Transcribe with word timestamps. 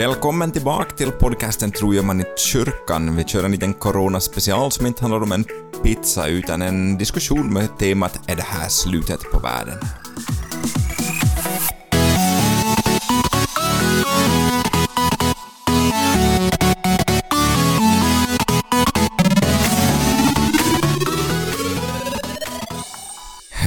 Välkommen 0.00 0.52
tillbaka 0.52 0.96
till 0.96 1.10
podcasten 1.10 1.72
Tror 1.72 1.94
jag 1.94 2.04
man 2.04 2.20
i 2.20 2.24
kyrkan. 2.36 3.16
Vi 3.16 3.24
kör 3.24 3.44
en 3.44 3.50
liten 3.50 3.74
coronaspecial 3.74 4.72
som 4.72 4.86
inte 4.86 5.02
handlar 5.02 5.22
om 5.22 5.32
en 5.32 5.44
pizza 5.82 6.26
utan 6.26 6.62
en 6.62 6.98
diskussion 6.98 7.52
med 7.52 7.78
temat 7.78 8.20
Är 8.26 8.36
det 8.36 8.42
här 8.42 8.68
slutet 8.68 9.20
på 9.32 9.38
världen? 9.38 9.78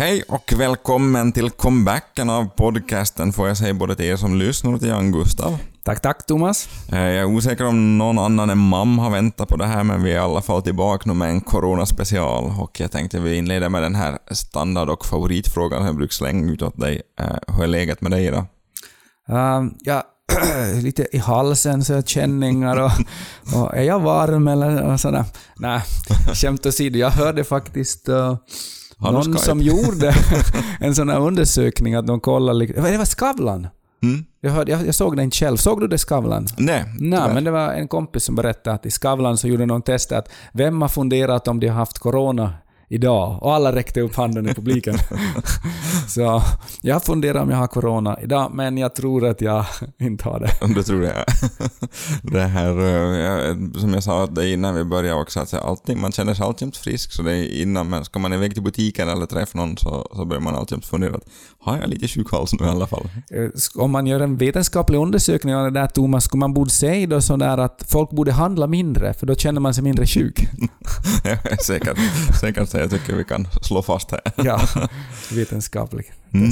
Hej 0.04 0.23
och 0.27 0.54
välkommen 0.57 1.32
till 1.32 1.50
comebacken 1.50 2.29
av 2.29 2.46
podcasten 2.46 3.33
får 3.33 3.47
jag 3.47 3.57
säga 3.57 3.73
både 3.73 3.96
till 3.96 4.05
er 4.05 4.15
som 4.15 4.39
lyssnar 4.39 4.73
och 4.73 4.79
till 4.79 4.89
Jan 4.89 5.11
Gustav. 5.11 5.57
Tack, 5.83 6.01
tack 6.01 6.25
Thomas. 6.25 6.69
Eh, 6.91 7.00
Jag 7.00 7.15
är 7.15 7.25
osäker 7.25 7.65
om 7.65 7.97
någon 7.97 8.19
annan 8.19 8.50
än 8.50 8.57
mamma 8.57 9.04
har 9.04 9.09
väntat 9.09 9.50
på 9.50 9.57
det 9.57 9.65
här, 9.65 9.83
men 9.83 10.04
vi 10.04 10.11
är 10.11 10.15
i 10.15 10.19
alla 10.19 10.42
fall 10.42 10.61
tillbaka 10.61 11.04
nu 11.05 11.14
med 11.14 11.29
en 11.29 11.42
coronaspecial 11.42 12.54
och 12.59 12.79
jag 12.79 12.92
tänkte 12.92 13.19
vi 13.19 13.36
inleder 13.36 13.69
med 13.69 13.83
den 13.83 13.95
här 13.95 14.18
standard 14.31 14.89
och 14.89 15.05
favoritfrågan 15.05 15.79
som 15.79 15.86
jag 15.86 15.95
brukar 15.95 16.14
slänga 16.14 16.51
ut 16.51 16.61
åt 16.61 16.79
dig. 16.79 17.01
Eh, 17.20 17.56
Hur 17.56 17.64
är 17.64 17.67
läget 17.67 18.01
med 18.01 18.11
dig 18.11 18.25
idag? 18.25 18.45
Uh, 19.29 19.71
ja, 19.79 20.04
lite 20.81 21.07
i 21.11 21.17
halsen, 21.17 21.83
så 21.83 22.01
känningar 22.01 22.78
och, 22.78 22.92
och 23.56 23.78
är 23.78 23.83
jag 23.83 24.00
varm 24.00 24.47
eller 24.47 24.97
sådär? 24.97 25.25
Nej, 25.56 25.81
skämt 26.33 26.65
åsido. 26.65 27.00
Jag 27.00 27.09
hörde 27.09 27.43
faktiskt 27.43 28.09
uh, 28.09 28.36
någon 29.12 29.38
som 29.38 29.62
gjorde 29.62 30.16
en 30.80 30.96
sån 30.96 31.10
här 31.10 31.20
undersökning 31.20 31.96
att 31.96 32.08
de 32.08 32.20
kollade... 32.20 32.66
Det 32.66 32.98
var 32.98 33.06
Skavlan. 33.06 33.68
Mm? 34.04 34.26
Jag, 34.42 34.52
hörde, 34.52 34.72
jag, 34.72 34.88
jag 34.88 34.95
såg 34.95 35.16
den 35.16 35.23
inte 35.23 35.38
själv. 35.38 35.58
Såg 35.58 35.80
du 35.82 35.88
det 35.88 35.98
Skavlan? 35.98 36.48
Nej, 36.58 36.84
Nej, 37.00 37.20
tyvärr. 37.20 37.34
men 37.34 37.44
det 37.44 37.52
var 37.52 37.73
en 37.73 37.88
kompis 37.88 38.23
som 38.23 38.36
berättade 38.36 38.76
att 38.76 38.86
i 38.86 38.92
Skavlan 38.92 39.38
så 39.38 39.48
gjorde 39.48 39.66
någon 39.66 39.82
test 39.82 40.12
att 40.12 40.30
vem 40.54 40.82
har 40.82 40.90
funderat 40.90 41.48
om 41.48 41.60
de 41.60 41.68
har 41.68 41.76
haft 41.76 42.00
corona 42.00 42.54
idag? 42.90 43.44
Och 43.44 43.54
alla 43.54 43.76
räckte 43.76 44.02
upp 44.02 44.16
handen 44.16 44.50
i 44.50 44.54
publiken. 44.54 44.95
så 46.08 46.42
jag 46.82 47.04
funderar 47.04 47.42
om 47.42 47.50
jag 47.50 47.58
har 47.58 47.68
corona 47.68 48.18
idag, 48.22 48.52
men 48.54 48.78
jag 48.78 48.96
tror 48.96 49.28
att 49.28 49.42
jag 49.42 49.66
inte 50.00 50.23
har 50.30 50.40
det. 50.40 50.73
Det 50.76 50.84
tror 50.84 51.04
jag. 51.04 51.23
Det 52.22 52.42
här, 52.44 52.70
eh, 53.50 53.56
som 53.80 53.94
jag 53.94 54.04
sa 54.04 54.26
det 54.26 54.50
innan 54.50 54.76
vi 54.76 54.84
började 54.84 55.22
också, 55.22 55.40
att 55.40 55.54
alltid, 55.54 55.98
man 55.98 56.12
känner 56.12 56.34
sig 56.34 56.45
alltid 56.45 56.76
frisk, 56.76 57.12
så 57.12 57.22
det 57.22 57.32
är 57.38 57.62
innan, 57.62 57.90
men 57.90 58.06
ska 58.06 58.20
man 58.20 58.34
iväg 58.34 58.54
till 58.54 58.64
butiken 58.64 59.10
eller 59.10 59.26
träffa 59.26 59.58
någon 59.58 59.78
så, 59.78 60.08
så 60.16 60.26
börjar 60.26 60.42
man 60.42 60.56
alltid 60.56 60.86
fundera 60.86 61.16
att 61.16 61.23
har 61.60 61.78
jag 61.78 61.90
lite 61.90 62.08
sjukhals 62.08 62.54
nu 62.60 62.66
i 62.66 62.70
alla 62.70 62.88
fall? 62.88 63.10
Eh, 63.32 63.50
Om 63.76 63.92
man 63.92 64.08
gör 64.08 64.20
en 64.20 64.38
vetenskaplig 64.38 64.98
undersökning 64.98 65.56
av 65.56 65.64
det 65.64 65.80
där, 65.80 65.88
Thomas, 65.88 66.23
skulle 66.23 66.40
man 66.40 66.54
borde 66.54 66.70
säga 66.70 67.08
då 67.08 67.22
sådär 67.22 67.58
att 67.58 67.84
folk 67.88 68.10
borde 68.10 68.32
handla 68.32 68.67
mindre, 68.67 69.14
för 69.14 69.26
då 69.26 69.36
känner 69.36 69.62
man 69.62 69.73
sig 69.73 69.84
mindre 69.84 70.08
sjuk. 70.08 70.40
säkert, 71.66 71.98
säkert 72.42 72.70
så 72.70 72.78
jag 72.78 72.90
tycker 72.90 73.16
vi 73.16 73.23
kan 73.23 73.48
slå 73.62 73.82
fast 73.82 74.12
här. 74.12 74.22
ja, 74.36 74.60
vetenskapligt 75.94 76.13
Mm. 76.33 76.52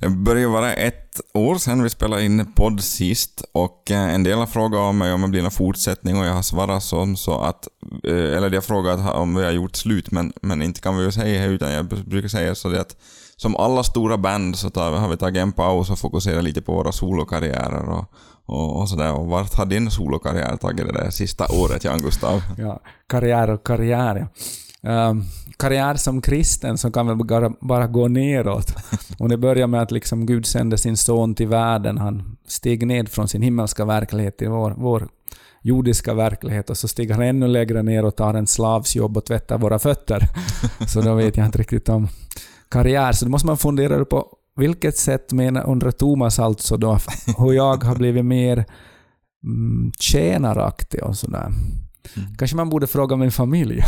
Det 0.00 0.08
börjar 0.08 0.48
vara 0.48 0.74
ett 0.74 1.20
år 1.34 1.58
sedan 1.58 1.82
vi 1.82 1.90
spelade 1.90 2.24
in 2.24 2.52
podd 2.52 2.80
sist 2.80 3.44
och 3.52 3.90
eh, 3.90 4.14
en 4.14 4.22
del 4.22 4.38
har 4.38 4.46
frågat 4.46 4.80
om 4.80 4.98
mig 4.98 5.12
om 5.12 5.22
det 5.22 5.28
blir 5.28 5.42
någon 5.42 5.50
fortsättning 5.50 6.18
och 6.18 6.26
jag 6.26 6.32
har 6.32 6.42
svarat 6.42 6.82
som 6.82 7.16
så 7.16 7.40
att, 7.40 7.68
eh, 8.04 8.36
eller 8.36 8.50
de 8.50 8.56
har 8.56 8.62
frågat 8.62 9.14
om 9.14 9.34
vi 9.34 9.44
har 9.44 9.52
gjort 9.52 9.76
slut 9.76 10.10
men, 10.10 10.32
men 10.42 10.62
inte 10.62 10.80
kan 10.80 10.96
vi 10.96 11.04
ju 11.04 11.12
säga 11.12 11.46
det 11.46 11.54
utan 11.54 11.72
jag 11.72 11.86
brukar 11.86 12.28
säga 12.28 12.54
så 12.54 12.68
det 12.68 12.80
att 12.80 12.96
som 13.36 13.56
alla 13.56 13.84
stora 13.84 14.18
band 14.18 14.56
så 14.56 14.70
tar, 14.70 14.92
har 14.92 15.08
vi 15.08 15.16
tagit 15.16 15.42
en 15.42 15.52
paus 15.52 15.90
och 15.90 15.98
fokuserat 15.98 16.44
lite 16.44 16.62
på 16.62 16.72
våra 16.72 16.92
solokarriärer 16.92 17.88
och, 17.88 18.04
och, 18.46 18.80
och 18.80 18.88
sådär. 18.88 19.12
Och 19.12 19.26
vart 19.26 19.54
har 19.54 19.66
din 19.66 19.90
solokarriär 19.90 20.56
tagit 20.56 20.86
det 20.86 20.92
där 20.92 21.10
sista 21.10 21.46
året, 21.48 21.84
Jan 21.84 22.02
Gustav? 22.02 22.42
Ja, 22.58 22.80
karriär 23.08 23.50
och 23.50 23.66
karriär, 23.66 24.28
Ehm, 24.86 25.22
karriär 25.56 25.94
som 25.94 26.20
kristen 26.20 26.78
så 26.78 26.90
kan 26.90 27.06
väl 27.06 27.16
bara, 27.16 27.52
bara 27.60 27.86
gå 27.86 28.08
neråt. 28.08 28.74
Och 29.18 29.28
det 29.28 29.36
börjar 29.36 29.66
med 29.66 29.82
att 29.82 29.90
liksom 29.90 30.26
Gud 30.26 30.46
sände 30.46 30.78
sin 30.78 30.96
son 30.96 31.34
till 31.34 31.48
världen. 31.48 31.98
Han 31.98 32.36
steg 32.46 32.86
ned 32.86 33.08
från 33.08 33.28
sin 33.28 33.42
himmelska 33.42 33.84
verklighet 33.84 34.38
till 34.38 34.48
vår, 34.48 34.74
vår 34.76 35.08
jordiska 35.62 36.14
verklighet 36.14 36.70
och 36.70 36.78
så 36.78 36.88
stiger 36.88 37.14
han 37.14 37.22
ännu 37.22 37.48
lägre 37.48 37.82
ner 37.82 38.04
och 38.04 38.16
tar 38.16 38.34
en 38.34 38.46
slavs 38.46 38.96
jobb 38.96 39.16
och 39.16 39.24
tvättar 39.24 39.58
våra 39.58 39.78
fötter. 39.78 40.28
Så 40.88 41.00
då 41.00 41.14
vet 41.14 41.36
jag 41.36 41.46
inte 41.46 41.58
riktigt 41.58 41.88
om 41.88 42.08
karriär. 42.68 43.12
Så 43.12 43.24
då 43.24 43.30
måste 43.30 43.46
man 43.46 43.58
fundera 43.58 44.04
på 44.04 44.26
vilket 44.56 44.96
sätt 44.96 45.32
menar 45.32 45.66
undrar 45.66 45.90
Thomas 45.90 46.38
alltså 46.38 46.76
då 46.76 46.98
hur 47.38 47.52
jag 47.52 47.84
har 47.84 47.96
blivit 47.96 48.24
mer 48.24 48.64
mm, 49.44 49.92
tjänaraktig 49.98 51.02
och 51.04 51.16
sådär. 51.16 51.52
Kanske 52.38 52.56
man 52.56 52.68
borde 52.68 52.86
fråga 52.86 53.16
min 53.16 53.32
familj 53.32 53.82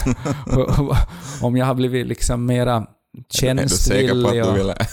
om 1.42 1.56
jag 1.56 1.66
har 1.66 1.74
blivit 1.74 2.06
liksom 2.06 2.46
mera 2.46 2.86
Är 3.42 3.54
du 3.54 3.68
säker 3.68 4.22
på 4.22 4.28
att 4.28 4.34
tjänstvillig. 4.34 4.64
du? 4.66 4.74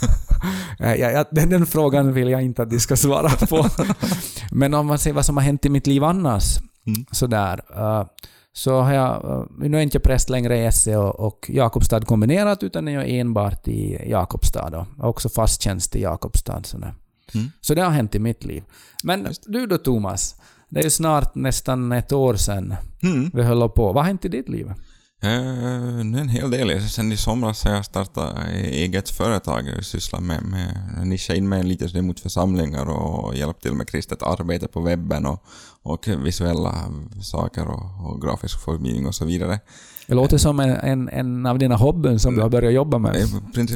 Ja, 0.79 0.95
ja, 0.95 1.11
ja, 1.11 1.25
den, 1.31 1.49
den 1.49 1.65
frågan 1.65 2.13
vill 2.13 2.29
jag 2.29 2.41
inte 2.43 2.63
att 2.63 2.69
de 2.69 2.79
ska 2.79 2.95
svara 2.95 3.29
på. 3.29 3.67
Men 4.51 4.73
om 4.73 4.87
man 4.87 4.99
ser 4.99 5.13
vad 5.13 5.25
som 5.25 5.37
har 5.37 5.43
hänt 5.43 5.65
i 5.65 5.69
mitt 5.69 5.87
liv 5.87 6.03
annars, 6.03 6.57
Mm. 6.87 7.05
sådär, 7.11 7.61
eh, 7.75 8.05
så 8.53 8.81
har 8.81 8.93
jag, 8.93 9.23
eh, 9.31 9.43
nu 9.59 9.77
är 9.77 9.81
inte 9.81 9.95
jag 9.95 10.03
präst 10.03 10.29
längre 10.29 10.57
i 10.57 10.65
Esse 10.65 10.97
och, 10.97 11.19
och 11.19 11.45
Jakobstad 11.53 12.01
kombinerat, 12.01 12.63
utan 12.63 12.87
jag 12.87 13.03
är 13.03 13.19
enbart 13.21 13.67
i 13.67 14.09
Jakobstad 14.09 14.85
och 14.99 15.09
också 15.09 15.29
fast 15.29 15.61
tjänst 15.61 15.95
i 15.95 16.01
Jakobstad. 16.01 16.61
Sådär. 16.63 16.93
Mm. 17.33 17.51
Så 17.61 17.73
det 17.73 17.81
har 17.81 17.89
hänt 17.91 18.15
i 18.15 18.19
mitt 18.19 18.43
liv. 18.45 18.63
Men 19.03 19.27
du 19.45 19.67
då 19.67 19.77
Thomas, 19.77 20.35
det 20.69 20.79
är 20.79 20.83
ju 20.83 20.89
snart 20.89 21.35
nästan 21.35 21.91
ett 21.91 22.11
år 22.11 22.35
sedan 22.35 22.75
Mm. 23.03 23.31
vi 23.33 23.43
höll 23.43 23.69
på. 23.69 23.85
Vad 23.85 23.95
har 23.95 24.03
hänt 24.03 24.25
i 24.25 24.29
ditt 24.29 24.49
liv? 24.49 24.73
Är 25.21 25.99
en 25.99 26.29
hel 26.29 26.51
del. 26.51 26.89
Sen 26.89 27.11
i 27.11 27.17
somras 27.17 27.63
har 27.63 27.71
jag 27.71 27.85
startat 27.85 28.37
eget 28.53 29.09
företag. 29.09 29.67
Jag 29.77 29.85
sysslar 29.85 30.19
med, 30.19 30.43
med 30.43 31.07
nischat 31.07 31.35
in 31.35 31.49
mig 31.49 31.63
lite 31.63 32.01
mot 32.01 32.19
församlingar 32.19 32.85
och 32.85 33.35
hjälpt 33.35 33.61
till 33.61 33.73
med 33.73 33.87
kristet 33.87 34.23
arbete 34.23 34.67
på 34.67 34.81
webben 34.81 35.25
och, 35.25 35.43
och 35.81 36.07
visuella 36.07 36.75
saker 37.21 37.67
och, 37.67 38.05
och 38.05 38.21
grafisk 38.21 38.59
formgivning 38.59 39.07
och 39.07 39.15
så 39.15 39.25
vidare. 39.25 39.59
Det 40.07 40.13
låter 40.13 40.37
som 40.37 40.59
en, 40.59 40.69
en, 40.69 41.09
en 41.09 41.45
av 41.45 41.59
dina 41.59 41.75
hobbyn 41.75 42.19
som 42.19 42.35
du 42.35 42.41
har 42.41 42.49
börjat 42.49 42.73
jobba 42.73 42.97
med. 42.97 43.15
Eh, 43.15 43.27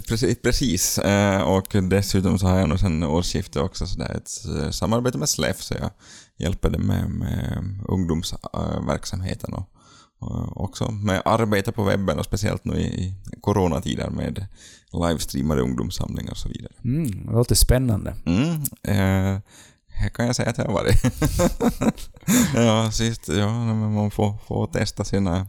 Precis, 0.07 0.41
precis. 0.41 0.97
Eh, 0.97 1.41
och 1.41 1.75
dessutom 1.89 2.39
så 2.39 2.47
har 2.47 2.59
jag 2.59 2.69
nog 2.69 2.79
sen 2.79 3.03
årsskiftet 3.03 3.61
också 3.61 3.87
så 3.87 3.99
där 3.99 4.15
ett 4.15 4.29
eh, 4.61 4.69
samarbete 4.69 5.17
med 5.17 5.29
SLEF 5.29 5.61
så 5.61 5.73
jag 5.73 5.89
hjälper 6.37 6.69
dem 6.69 6.81
med, 6.81 7.09
med 7.09 7.63
ungdomsverksamheten 7.87 9.53
och, 9.53 9.69
och 10.19 10.63
också 10.63 10.91
med 10.91 11.21
arbete 11.25 11.71
på 11.71 11.83
webben 11.83 12.19
och 12.19 12.25
speciellt 12.25 12.65
nu 12.65 12.79
i, 12.79 13.13
coronatider 13.41 14.09
med 14.09 14.45
livestreamade 14.93 15.61
ungdomssamlingar 15.61 16.31
och 16.31 16.37
så 16.37 16.49
vidare. 16.49 16.73
Mm, 16.83 17.25
det 17.25 17.31
låter 17.31 17.55
spännande. 17.55 18.15
Mm, 18.25 18.61
eh, 18.83 19.41
här 19.87 20.09
kan 20.09 20.25
jag 20.25 20.35
säga 20.35 20.49
att 20.49 20.57
jag 20.57 20.65
har 20.65 20.73
varit. 20.73 21.03
ja, 22.55 22.91
sist, 22.91 23.27
ja, 23.27 23.73
man 23.73 24.11
får, 24.11 24.37
får 24.47 24.67
testa 24.67 25.03
sina, 25.03 25.47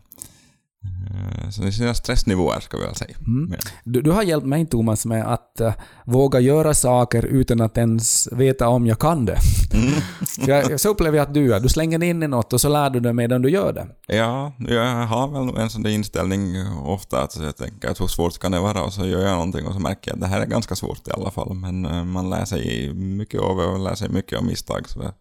eh, 0.85 1.51
så 1.51 1.73
sina 1.73 1.95
stressnivåer 1.95 2.61
ska 2.61 2.77
vi 2.77 2.85
väl 2.85 2.95
säga. 2.95 3.17
Mm. 3.27 3.55
Du, 3.85 4.03
du 4.03 4.11
har 4.11 4.23
hjälpt 4.23 4.47
mig 4.47 4.67
Thomas 4.67 5.07
med 5.07 5.33
att 5.33 5.61
eh, 5.61 5.73
våga 6.05 6.41
göra 6.41 6.75
saker 6.75 7.23
utan 7.23 7.61
att 7.61 7.79
ens 7.79 8.29
veta 8.33 8.69
om 8.69 8.87
jag 8.87 8.99
kan 8.99 9.25
det. 9.25 9.39
Mm. 9.75 9.93
jag, 10.71 10.81
så 10.81 10.89
upplever 10.89 11.19
jag 11.19 11.27
att 11.29 11.35
du 11.35 11.55
är. 11.55 11.61
Du 11.61 11.69
slänger 11.69 12.03
in 12.03 12.23
i 12.23 12.29
något 12.29 12.53
och 12.53 12.61
så 12.61 12.69
lär 12.69 12.91
du 12.91 13.01
dig 13.01 13.13
medan 13.13 13.43
du 13.43 13.51
gör 13.51 13.73
det. 13.73 14.15
Ja, 14.17 14.53
jag 14.59 15.07
har 15.07 15.29
väl 15.29 15.63
en 15.63 15.71
sån 15.71 15.83
där 15.83 15.91
inställning 15.91 16.57
ofta 16.85 17.23
att 17.23 17.37
jag 17.37 17.57
tänker 17.57 17.89
att 17.89 18.01
hur 18.01 18.07
svårt 18.07 18.39
kan 18.39 18.53
det 18.53 18.61
vara 18.61 18.83
och 18.83 18.93
så 18.93 19.07
gör 19.07 19.21
jag 19.21 19.33
någonting 19.33 19.67
och 19.67 19.73
så 19.73 19.81
märker 19.81 20.11
jag 20.11 20.15
att 20.15 20.21
det 20.21 20.27
här 20.27 20.41
är 20.41 20.47
ganska 20.47 20.77
svårt 20.77 21.09
i 21.09 21.11
alla 21.11 21.31
fall. 21.31 21.55
Men 21.55 21.87
eh, 21.87 22.05
man 22.05 22.31
lär 22.31 22.45
sig 22.45 22.95
mycket 22.95 23.41
av 23.41 23.57
det 23.57 23.65
och 23.65 23.79
lär 23.81 23.95
sig 23.95 24.09
mycket 24.09 24.39
av 24.39 24.45
misstag. 24.45 24.89
Så 24.89 24.99
det, 24.99 25.13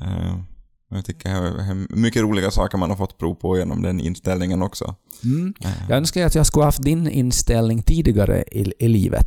eh, 0.00 0.36
jag 0.90 1.04
tycker 1.04 1.30
det 1.30 1.96
mycket 1.96 2.22
roliga 2.22 2.50
saker 2.50 2.78
man 2.78 2.90
har 2.90 2.96
fått 2.96 3.18
prov 3.18 3.34
på 3.34 3.58
genom 3.58 3.82
den 3.82 4.00
inställningen 4.00 4.62
också. 4.62 4.94
Mm. 5.24 5.54
Jag 5.88 5.96
önskar 5.98 6.26
att 6.26 6.34
jag 6.34 6.46
skulle 6.46 6.64
haft 6.64 6.82
din 6.82 7.08
inställning 7.08 7.82
tidigare 7.82 8.44
i, 8.52 8.72
i 8.78 8.88
livet. 8.88 9.26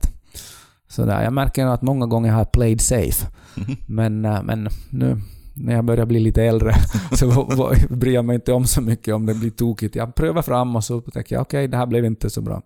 Så 0.88 1.06
där, 1.06 1.24
jag 1.24 1.34
märker 1.34 1.66
att 1.66 1.82
många 1.82 2.06
gånger 2.06 2.32
har 2.32 2.40
jag 2.40 2.52
played 2.52 2.82
safe. 2.82 3.28
Men, 3.88 4.26
eh, 4.26 4.44
men 4.44 4.70
nu 4.90 5.22
när 5.54 5.74
jag 5.74 5.86
börjar 5.86 6.06
bli 6.06 6.20
lite 6.20 6.44
äldre 6.44 6.76
så 7.18 7.76
bryr 7.90 8.14
jag 8.14 8.26
mig 8.26 8.36
inte 8.36 8.54
om 8.54 8.66
så 8.66 8.82
mycket 8.82 9.16
om 9.16 9.26
det 9.26 9.34
blir 9.34 9.50
tokigt. 9.50 9.96
Jag 9.96 10.16
prövar 10.16 10.42
fram 10.42 10.76
och 10.76 10.84
så 10.84 11.02
tänker 11.02 11.36
jag 11.36 11.42
okej, 11.42 11.68
det 11.68 11.78
här 11.78 11.86
blev 11.86 12.06
inte 12.06 12.30
så 12.30 12.42
bra. 12.42 12.62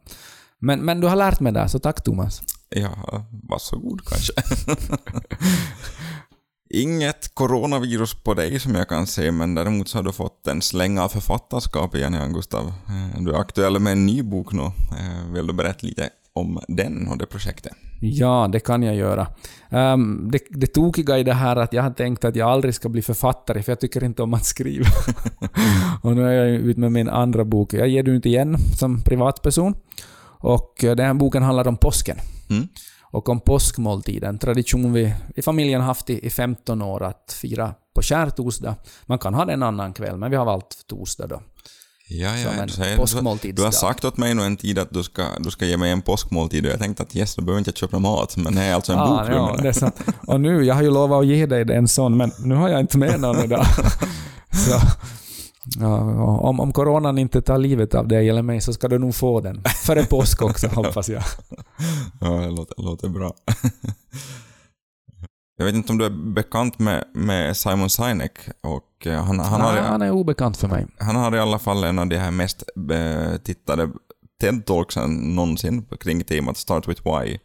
Men, 0.59 0.79
men 0.79 0.99
du 0.99 1.07
har 1.07 1.15
lärt 1.15 1.39
mig 1.39 1.53
det, 1.53 1.69
så 1.69 1.79
tack 1.79 2.03
Thomas. 2.03 2.41
Ja, 2.69 3.25
varsågod 3.49 4.01
kanske. 4.05 4.33
Inget 6.69 7.35
coronavirus 7.35 8.13
på 8.13 8.33
dig 8.33 8.59
som 8.59 8.75
jag 8.75 8.89
kan 8.89 9.07
se, 9.07 9.31
men 9.31 9.55
däremot 9.55 9.87
så 9.87 9.97
har 9.97 10.03
du 10.03 10.11
fått 10.11 10.47
en 10.47 10.61
släng 10.61 10.99
av 10.99 11.09
författarskap 11.09 11.95
igen, 11.95 12.13
Jan 12.13 12.33
Gustav. 12.33 12.65
Eh, 12.67 13.21
Du 13.21 13.31
är 13.31 13.39
aktuell 13.39 13.79
med 13.79 13.91
en 13.91 14.05
ny 14.05 14.23
bok 14.23 14.53
nu. 14.53 14.61
Eh, 14.63 15.31
Vill 15.33 15.47
du 15.47 15.53
berätta 15.53 15.87
lite 15.87 16.09
om 16.33 16.59
den 16.67 17.07
och 17.07 17.17
det 17.17 17.25
projektet? 17.25 17.73
Ja, 18.01 18.49
det 18.51 18.59
kan 18.59 18.83
jag 18.83 18.95
göra. 18.95 19.27
Um, 19.69 20.31
det, 20.31 20.39
det 20.49 20.67
tokiga 20.67 21.17
i 21.17 21.23
det 21.23 21.33
här 21.33 21.55
är 21.55 21.61
att 21.61 21.73
jag 21.73 21.83
har 21.83 21.89
tänkt 21.91 22.25
att 22.25 22.35
jag 22.35 22.49
aldrig 22.49 22.75
ska 22.75 22.89
bli 22.89 23.01
författare, 23.01 23.63
för 23.63 23.71
jag 23.71 23.79
tycker 23.79 24.03
inte 24.03 24.23
om 24.23 24.33
att 24.33 24.45
skriva. 24.45 24.85
och 26.01 26.15
nu 26.15 26.27
är 26.27 26.31
jag 26.33 26.47
ute 26.49 26.79
med 26.79 26.91
min 26.91 27.09
andra 27.09 27.45
bok. 27.45 27.73
Jag 27.73 27.87
ger 27.87 28.03
du 28.03 28.15
inte 28.15 28.29
igen 28.29 28.57
som 28.77 29.01
privatperson. 29.01 29.75
Och 30.39 30.83
eh, 30.83 30.95
den 30.95 31.05
här 31.05 31.13
boken 31.13 31.43
handlar 31.43 31.67
om 31.67 31.77
påsken. 31.77 32.17
Mm. 32.49 32.67
Och 33.15 33.29
om 33.29 33.39
påskmåltiden. 33.39 34.39
Tradition 34.39 34.93
vi 34.93 35.13
i 35.35 35.41
familjen 35.41 35.81
haft 35.81 36.09
i, 36.09 36.25
i 36.25 36.29
15 36.29 36.81
år 36.81 37.03
att 37.03 37.37
fira 37.41 37.73
på 37.95 38.01
skärtorsdag. 38.01 38.75
Man 39.05 39.19
kan 39.19 39.33
ha 39.33 39.45
det 39.45 39.53
en 39.53 39.63
annan 39.63 39.93
kväll, 39.93 40.17
men 40.17 40.31
vi 40.31 40.37
har 40.37 40.45
valt 40.45 40.87
torsdag 40.87 41.27
då. 41.27 41.41
Ja, 42.07 42.37
ja, 42.37 42.65
du, 42.65 42.73
säger, 42.73 43.53
du 43.53 43.63
har 43.63 43.71
sagt 43.71 44.05
åt 44.05 44.17
mig 44.17 44.33
nu 44.33 44.43
en 44.43 44.57
tid 44.57 44.79
att 44.79 44.89
du 44.91 45.03
ska, 45.03 45.23
du 45.39 45.51
ska 45.51 45.65
ge 45.65 45.77
mig 45.77 45.91
en 45.91 46.01
påskmåltid 46.01 46.65
och 46.65 46.71
jag 46.71 46.79
tänkte 46.79 47.03
att 47.03 47.15
yes, 47.15 47.35
då 47.35 47.41
behöver 47.41 47.57
inte 47.57 47.69
jag 47.69 47.77
köpa 47.77 47.99
mat, 47.99 48.37
men 48.37 48.55
det 48.55 48.61
är 48.61 48.73
alltså 48.73 48.93
en 48.93 48.99
Ah, 48.99 49.07
bok 49.07 49.29
ja, 49.29 49.57
det 49.61 49.67
är 49.67 49.73
sant. 49.73 49.95
Och 50.27 50.41
nu, 50.41 50.63
jag 50.63 50.75
har 50.75 50.81
ju 50.83 50.91
lovat 50.91 51.19
att 51.19 51.27
ge 51.27 51.45
dig 51.45 51.75
en 51.75 51.87
sån, 51.87 52.17
men 52.17 52.31
nu 52.39 52.55
har 52.55 52.69
jag 52.69 52.79
inte 52.79 52.97
med 52.97 53.19
någon 53.19 53.43
idag. 53.43 53.65
Så, 54.51 54.79
ja, 55.79 55.97
om, 56.39 56.59
om 56.59 56.73
coronan 56.73 57.17
inte 57.17 57.41
tar 57.41 57.57
livet 57.57 57.95
av 57.95 58.07
dig 58.07 58.29
eller 58.29 58.41
mig 58.41 58.61
så 58.61 58.73
ska 58.73 58.87
du 58.87 58.97
nog 58.97 59.15
få 59.15 59.41
den. 59.41 59.63
Före 59.85 60.03
påsk 60.03 60.41
också, 60.41 60.67
hoppas 60.75 61.09
jag. 61.09 61.23
Ja, 62.21 62.27
det 62.27 62.49
låter, 62.49 62.83
låter 62.83 63.09
bra. 63.09 63.33
Jag 65.57 65.65
vet 65.65 65.75
inte 65.75 65.91
om 65.91 65.97
du 65.97 66.05
är 66.05 66.33
bekant 66.33 66.79
med, 66.79 67.03
med 67.13 67.57
Simon 67.57 67.89
Sinek 67.89 68.31
och 68.61 69.07
eh, 69.07 69.23
han, 69.23 69.39
han, 69.39 69.47
Han, 69.49 69.61
har, 69.61 69.77
han 69.77 70.01
är 70.01 70.11
obekant 70.11 70.57
för 70.57 70.67
mig. 70.67 70.87
han 70.97 71.15
har 71.15 71.35
i 71.35 71.39
alla 71.39 71.59
fall 71.59 71.83
en 71.83 71.99
av 71.99 72.07
de 72.07 72.17
här 72.17 72.31
mest 72.31 72.63
eh, 72.91 73.37
tittade 73.37 73.89
TED-talksen 74.41 75.35
någonsin 75.35 75.85
kring 75.99 76.23
temat 76.23 76.57
Start 76.57 76.87
with 76.87 77.01
Why. 77.05 77.39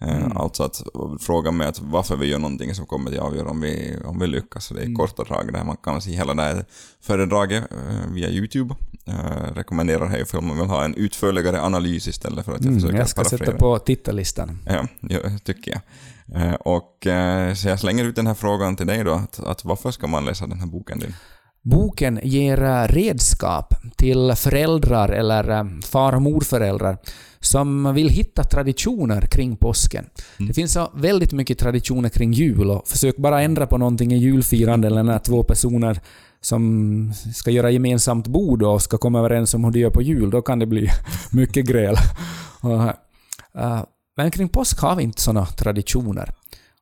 Eh, 0.00 0.16
Mm. 0.16 0.36
Alltså 0.36 0.62
att 0.62 0.82
fråga 1.20 1.50
med 1.50 1.68
att 1.68 1.80
varför 1.80 2.16
vi 2.16 2.26
gör 2.26 2.38
någonting 2.38 2.74
som 2.74 2.86
kommer 2.86 3.12
att 3.12 3.18
avgöra 3.18 3.50
om 3.50 3.60
vi, 3.60 3.96
om 4.04 4.18
vi 4.18 4.26
lyckas. 4.26 4.68
Det 4.68 4.80
är 4.80 4.84
Mm. 4.84 4.94
korta 4.96 5.24
drag 5.24 5.52
där 5.52 5.64
man 5.64 5.76
kan 5.76 6.02
se 6.02 6.10
hela 6.10 6.34
det 6.34 6.42
här 6.42 6.64
föredraget 7.00 7.64
eh, 7.72 8.12
via 8.12 8.28
YouTube. 8.28 8.74
Eh, 9.06 9.54
rekommenderar 9.54 10.06
här 10.06 10.18
ifall 10.22 10.42
man 10.42 10.58
vill 10.58 10.66
ha 10.66 10.84
en 10.84 10.94
utförligare 10.94 11.60
analys 11.62 12.08
istället 12.08 12.44
för 12.44 12.52
att 12.52 12.60
jag 12.60 12.66
Mm, 12.66 12.80
försöker 12.80 12.98
jag 12.98 13.08
ska 13.08 13.24
sätta 13.24 13.52
på 13.52 13.78
tittarlistan. 13.78 14.58
Ja, 14.66 14.86
ja, 15.00 15.18
tycker 15.44 15.70
jag. 15.72 15.80
Och 16.66 17.06
så 17.56 17.68
jag 17.68 17.80
slänger 17.80 18.04
ut 18.04 18.16
den 18.16 18.26
här 18.26 18.34
frågan 18.34 18.76
till 18.76 18.86
dig 18.86 19.04
då, 19.04 19.12
att, 19.12 19.40
att 19.40 19.64
varför 19.64 19.90
ska 19.90 20.06
man 20.06 20.24
läsa 20.24 20.46
den 20.46 20.58
här 20.60 20.66
boken 20.66 20.98
din? 20.98 21.14
Boken 21.64 22.20
ger 22.22 22.62
eh, 22.62 22.88
redskap 22.88 23.74
till 23.96 24.32
föräldrar 24.36 25.08
eller 25.08 25.50
eh, 25.50 25.64
far 25.84 26.14
och 26.14 26.22
morföräldrar 26.22 26.98
som 27.40 27.94
vill 27.94 28.08
hitta 28.08 28.44
traditioner 28.44 29.20
kring 29.20 29.56
påsken. 29.56 30.04
Mm. 30.38 30.48
Det 30.48 30.54
finns 30.54 30.72
så 30.72 30.90
väldigt 30.94 31.32
mycket 31.32 31.58
traditioner 31.58 32.08
kring 32.08 32.32
jul 32.32 32.70
och 32.70 32.88
försök 32.88 33.16
bara 33.16 33.42
ändra 33.42 33.66
på 33.66 33.78
någonting 33.78 34.12
i 34.12 34.18
julfirande 34.18 34.86
eller 34.86 35.02
när 35.02 35.18
två 35.18 35.42
personer 35.42 36.00
som 36.40 37.12
ska 37.34 37.50
göra 37.50 37.70
gemensamt 37.70 38.26
bord 38.26 38.62
och 38.62 38.82
ska 38.82 38.98
komma 38.98 39.18
överens 39.18 39.54
om 39.54 39.64
hur 39.64 39.70
de 39.70 39.78
gör 39.78 39.90
på 39.90 40.02
jul, 40.02 40.30
då 40.30 40.42
kan 40.42 40.58
det 40.58 40.66
bli 40.66 40.88
mycket 41.32 41.66
gräl. 41.66 41.96
Eh, 43.58 43.84
men 44.16 44.30
kring 44.30 44.48
påsk 44.48 44.80
har 44.80 44.96
vi 44.96 45.02
inte 45.02 45.22
sådana 45.22 45.46
traditioner. 45.46 46.34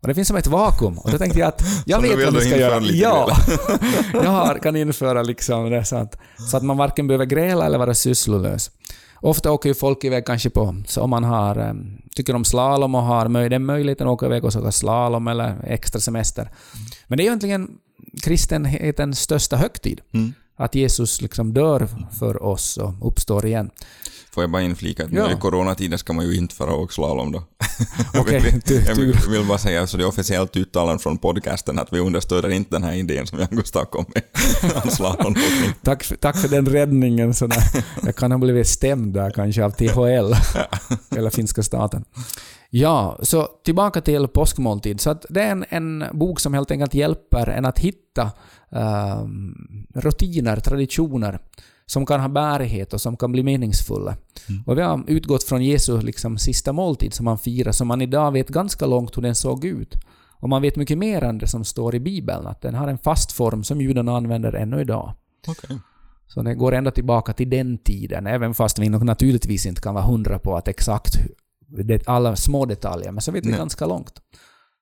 Och 0.03 0.09
det 0.09 0.15
finns 0.15 0.29
som 0.29 0.37
ett 0.37 0.47
vakuum. 0.47 0.99
Och 0.99 1.11
då 1.11 1.19
tänkte 1.19 1.39
jag 1.39 1.49
att 1.49 1.63
jag 1.87 2.01
vet 2.01 2.19
vill 2.19 2.25
vad 2.25 2.35
vi 2.35 2.41
ska 2.41 2.57
göra. 2.57 2.81
Ja, 2.81 3.37
jag 4.13 4.31
har, 4.31 4.59
kan 4.59 4.77
införa 4.77 5.23
liksom 5.23 5.71
det 5.71 5.85
så 5.85 5.97
att, 5.97 6.19
så 6.51 6.57
att 6.57 6.63
man 6.63 6.77
varken 6.77 7.07
behöver 7.07 7.25
gräla 7.25 7.67
eller 7.67 7.79
vara 7.79 7.95
sysslolös. 7.95 8.71
Ofta 9.15 9.53
åker 9.53 9.69
ju 9.69 9.75
folk 9.75 10.05
iväg 10.05 10.27
kanske 10.27 10.51
på, 10.51 10.77
så 10.87 11.01
om 11.01 11.11
man 11.11 11.25
har, 11.25 11.57
eh, 11.57 11.75
tycker 12.17 12.35
om 12.35 12.45
slalom 12.45 12.95
och 12.95 13.03
har 13.03 13.49
den 13.49 13.65
möjligheten 13.65 14.07
att 14.07 14.13
åka 14.13 14.27
iväg 14.27 14.45
och 14.45 14.57
åka 14.57 14.73
slalom 14.73 15.29
eller 15.29 15.65
extra 15.65 16.01
semester. 16.01 16.51
Men 17.07 17.17
det 17.17 17.23
är 17.23 17.25
ju 17.25 17.29
egentligen 17.29 17.69
kristenhetens 18.23 19.21
största 19.21 19.57
högtid. 19.57 20.01
Mm. 20.15 20.33
Att 20.57 20.75
Jesus 20.75 21.21
liksom 21.21 21.55
dör 21.55 21.89
för 22.19 22.43
oss 22.43 22.77
och 22.77 22.95
uppstår 23.09 23.47
igen. 23.47 23.71
Får 24.35 24.43
jag 24.43 24.51
bara 24.51 24.63
inflika 24.63 25.05
att 25.05 25.13
Ja. 25.13 25.27
nu 25.27 25.33
i 25.33 25.37
coronatider 25.37 25.97
ska 25.97 26.13
man 26.13 26.27
ju 26.27 26.37
inte 26.37 26.55
fara 26.55 26.73
och 26.73 26.93
slalom 26.93 27.33
då. 27.33 27.39
Okej, 28.21 28.35
Jag 28.35 28.41
vill- 28.41 28.63
tur. 28.63 28.85
jag 29.25 29.31
vill 29.31 29.47
bara 29.49 29.59
säga, 29.59 29.87
så 29.87 29.97
det 29.97 30.03
är 30.05 30.09
officiellt 30.09 30.57
uttalat 30.57 31.03
från 31.03 31.19
podcasten 31.19 31.79
att 31.79 31.93
vi 31.93 31.99
understöder 31.99 32.49
inte 32.49 32.71
den 32.75 32.83
här 32.83 32.93
idén 32.93 33.27
som 33.27 33.39
Jan 33.39 33.49
Gustav 33.51 33.85
kom 33.85 34.05
med. 34.15 34.23
Tack 35.83 36.05
för, 36.05 36.17
tack 36.17 36.37
för 36.37 36.49
den 36.49 36.67
räddningen. 36.67 37.35
Sådär. 37.35 37.63
Jag 38.03 38.17
kan 38.17 38.33
ha 38.33 38.39
blivit 38.39 38.69
stämd 38.69 39.15
där 39.15 39.31
kanske 39.31 39.65
av 39.65 39.71
THL, 39.71 40.35
eller 41.17 41.31
finska 41.31 41.63
staten. 41.63 42.05
Ja, 42.75 43.19
så 43.23 43.49
tillbaka 43.65 44.01
till 44.01 44.29
påskmåltid. 44.29 45.01
Så 45.01 45.17
det 45.29 45.41
är 45.41 45.51
en, 45.51 45.65
en 45.69 46.05
bok 46.13 46.41
som 46.41 46.55
helt 46.55 46.71
enkelt 46.71 46.95
hjälper 46.95 47.49
en 47.49 47.65
att 47.65 47.79
hitta 47.79 48.31
ehm, 48.71 49.55
rutiner, 49.95 50.57
traditioner 50.57 51.39
som 51.87 52.07
kan 52.07 52.21
ha 52.21 52.29
bärighet 52.29 52.93
och 52.93 53.01
som 53.01 53.17
kan 53.17 53.33
bli 53.33 53.43
meningsfulla. 53.43 54.17
Och 54.67 54.79
vi 54.79 54.83
har 54.83 55.05
utgått 55.07 55.45
från 55.45 55.65
Jesu 55.65 56.01
liksom, 56.01 56.39
sista 56.39 56.73
måltid 56.73 57.15
som 57.15 57.27
han 57.27 57.39
firar, 57.39 57.73
som 57.73 57.89
man 57.89 58.03
idag 58.03 58.33
vet 58.33 58.49
ganska 58.49 58.87
långt 58.87 59.17
hur 59.17 59.23
den 59.23 59.35
såg 59.35 59.65
ut. 59.65 59.95
Och 60.41 60.49
man 60.49 60.63
vet 60.63 60.77
mycket 60.77 60.99
mer 60.99 61.25
än 61.25 61.39
det 61.39 61.47
som 61.47 61.65
står 61.65 61.95
i 61.95 62.01
Bibeln, 62.01 62.47
att 62.47 62.61
den 62.61 62.75
har 62.75 62.89
en 62.89 62.99
fast 62.99 63.33
form 63.33 63.65
som 63.65 63.81
judarna 63.81 64.17
använder 64.17 64.53
ännu 64.53 64.81
idag. 64.81 65.15
Okej. 65.49 65.79
Så 66.27 66.43
det 66.43 66.55
går 66.55 66.75
ända 66.75 66.91
tillbaka 66.91 67.33
till 67.33 67.51
den 67.51 67.79
tiden, 67.79 68.27
även 68.27 68.55
fast 68.55 68.79
vi 68.79 68.89
nog 68.89 69.05
naturligtvis 69.05 69.67
inte 69.67 69.81
kan 69.81 69.95
vara 69.95 70.05
hundra 70.05 70.39
på 70.39 70.57
att 70.57 70.69
exakt 70.69 71.15
alla 72.07 72.37
små 72.37 72.65
detaljer, 72.65 73.13
men 73.13 73.21
så 73.23 73.33
vet 73.33 73.47
vi 73.47 73.51
Nej. 73.51 73.59
ganska 73.59 73.87
långt. 73.87 74.13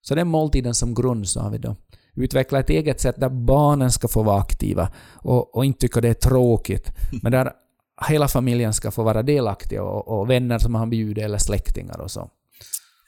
Så 0.02 0.14
den 0.14 0.28
måltiden 0.28 0.74
som 0.74 0.94
grund 0.94 1.28
så 1.28 1.40
har 1.40 1.50
vi 1.50 1.58
då 1.58 1.76
utvecklat 2.14 2.64
ett 2.64 2.70
eget 2.70 3.00
sätt 3.00 3.14
där 3.18 3.28
barnen 3.28 3.90
ska 3.90 4.08
få 4.08 4.22
vara 4.22 4.40
aktiva 4.40 4.92
och, 5.14 5.56
och 5.56 5.64
inte 5.64 5.80
tycka 5.80 6.00
det 6.00 6.08
är 6.08 6.14
tråkigt, 6.14 6.92
men 7.22 7.32
där 7.32 7.52
hela 8.08 8.28
familjen 8.28 8.72
ska 8.74 8.90
få 8.90 9.02
vara 9.02 9.22
delaktiga 9.22 9.82
och, 9.82 10.20
och 10.20 10.30
vänner 10.30 10.58
som 10.58 10.74
han 10.74 10.90
bjuder 10.90 11.22
eller 11.24 11.38
släktingar 11.38 12.00
och 12.00 12.10
så. 12.10 12.30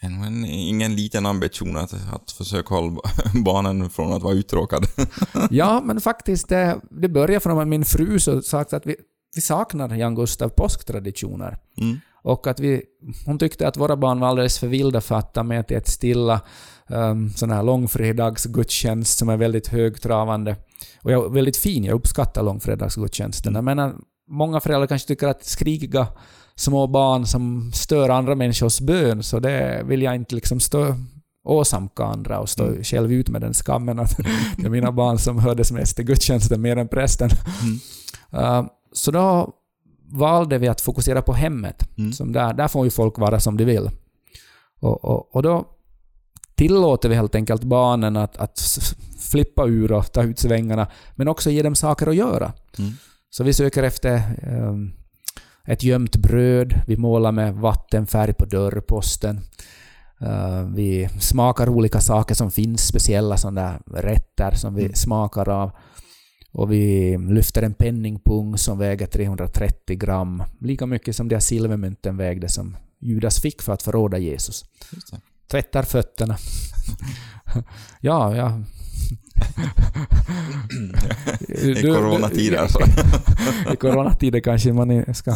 En- 0.01 0.21
Men 0.21 0.45
ingen 0.45 0.97
liten 0.97 1.27
ambition 1.27 1.77
att, 1.77 1.93
att 1.93 2.31
försöka 2.31 2.75
hålla 2.75 3.01
barnen 3.45 3.91
från 3.91 4.13
att 4.13 4.23
vara 4.23 4.35
uttråkade. 4.35 4.87
Ja, 5.51 5.81
men 5.85 6.01
faktiskt, 6.01 6.49
det, 6.49 6.81
det 6.91 7.09
började 7.09 7.41
från 7.41 7.59
att 7.59 7.69
min 7.69 7.85
fru 7.85 8.19
så 8.19 8.43
sagt 8.43 8.73
att 8.73 8.87
vi, 8.87 8.97
vi 9.35 9.41
saknar 9.41 9.95
Jan 9.95 10.15
Gustav 10.15 10.49
påsktraditioner. 10.49 11.59
Mm. 11.81 12.01
Och 12.23 12.47
att 12.47 12.61
vi, 12.61 12.83
hon 13.27 13.39
tyckte 13.39 13.69
att 13.69 13.77
våra 13.77 13.97
barn 13.97 14.21
var 14.21 14.29
alldeles 14.29 14.59
för 14.59 14.67
vilda 14.67 15.01
för 15.01 15.15
att 15.15 15.35
ta 15.35 15.43
med 15.43 15.67
till 15.67 15.77
ett 15.77 15.89
stilla 15.89 16.41
um, 16.87 17.31
sån 17.31 17.51
här 17.51 17.63
långfredagsgudstjänst 17.63 19.19
som 19.19 19.29
är 19.29 19.37
väldigt 19.37 19.69
högtravande. 19.69 20.57
Och 21.03 21.13
jag, 21.13 21.33
väldigt 21.33 21.57
fin, 21.57 21.85
jag 21.85 21.95
uppskattar 21.95 22.43
långfredagsgudstjänsterna. 22.43 23.63
Men 23.63 23.79
äh, 23.79 23.91
många 24.31 24.61
föräldrar 24.61 24.87
kanske 24.87 25.09
tycker 25.09 25.29
att 25.29 25.45
skrikiga 25.45 26.07
små 26.55 26.87
barn 26.87 27.27
som 27.27 27.73
stör 27.75 28.09
andra 28.09 28.35
människors 28.35 28.81
bön, 28.81 29.23
så 29.23 29.39
det 29.39 29.83
vill 29.85 30.03
jag 30.03 30.15
inte 30.15 30.35
liksom 30.35 30.61
stå 30.61 30.95
åsamka 31.45 32.05
andra 32.05 32.39
och 32.39 32.49
stå 32.49 32.65
Mm. 32.65 32.85
själv 32.85 33.13
ut 33.13 33.29
med 33.29 33.41
den 33.41 33.55
skammen 33.55 33.99
att 33.99 34.17
det 34.57 34.67
är 34.67 34.71
mina 34.71 34.93
barn 34.93 35.19
som 35.19 35.39
hördes 35.39 35.73
mest 35.73 36.01
i 36.01 36.03
gudstjänsten 36.03 36.61
mer 36.61 36.77
än 36.77 36.89
prästen. 36.89 37.31
Mm. 37.63 38.45
Uh, 38.45 38.71
så 38.93 39.11
då 39.11 39.53
valde 40.13 40.59
vi 40.59 40.69
att 40.69 40.81
fokusera 40.81 41.23
på 41.23 41.33
hemmet. 41.33 41.89
Mm. 41.99 42.13
Som 42.13 42.33
där, 42.33 42.55
där 42.55 42.69
får 42.69 42.85
ju 42.85 42.91
folk 42.91 43.19
vara 43.19 43.41
som 43.41 43.57
de 43.57 43.65
vill. 43.65 43.91
Och, 44.81 45.05
och, 45.05 45.37
och 45.37 45.43
då 45.43 45.65
tillåter 46.55 47.09
vi 47.09 47.15
helt 47.15 47.35
enkelt 47.35 47.65
barnen 47.65 48.17
att, 48.17 48.37
att 48.37 48.61
flippa 49.31 49.67
ur 49.67 49.93
och 49.93 50.13
ta 50.13 50.23
ut 50.23 50.39
svängarna, 50.39 50.87
men 51.15 51.29
också 51.29 51.51
ge 51.51 51.63
dem 51.63 51.75
saker 51.75 52.07
att 52.07 52.17
göra. 52.17 52.53
Mm. 52.79 52.93
Så 53.31 53.45
vi 53.45 53.53
söker 53.53 53.83
efter 53.83 54.23
ehm, 54.43 54.93
ett 55.65 55.83
gömt 55.83 56.17
bröd, 56.17 56.81
vi 56.87 56.97
målar 56.97 57.33
med 57.33 57.55
vattenfärg 57.55 58.33
på 58.35 58.45
dörrposten. 58.45 59.41
Eh, 60.21 60.63
vi 60.75 61.09
smakar 61.21 61.69
olika 61.69 62.01
saker 62.01 62.35
som 62.35 62.51
finns, 62.51 62.87
speciella 62.87 63.37
sådana 63.37 63.79
rätter 63.87 64.55
som 64.55 64.75
vi 64.75 64.83
Mm. 64.83 64.95
smakar 64.95 65.49
av. 65.49 65.71
Och 66.53 66.73
vi 66.73 67.17
lyfter 67.19 67.63
en 67.63 67.75
penningpung 67.75 68.59
som 68.59 68.79
väger 68.79 69.07
330 69.07 69.97
gram, 69.97 70.43
lika 70.61 70.87
mycket 70.87 71.17
som 71.17 71.29
de 71.29 71.35
här 71.35 71.41
silvermynten 71.41 72.17
vägde 72.17 72.49
som 72.49 72.77
Judas 73.01 73.41
fick 73.41 73.63
för 73.63 73.73
att 73.73 73.83
förråda 73.83 74.19
Jesus. 74.19 74.65
Tvättar 75.51 75.83
fötterna. 75.83 76.37
ja, 78.01 78.37
ja. 78.37 78.61
I 81.49 81.83
coronatider 81.83 82.59
alltså. 82.59 82.79
I 83.73 83.77
coronatider 83.77 84.41
kanske 84.41 84.73
man 84.73 85.15
ska 85.15 85.31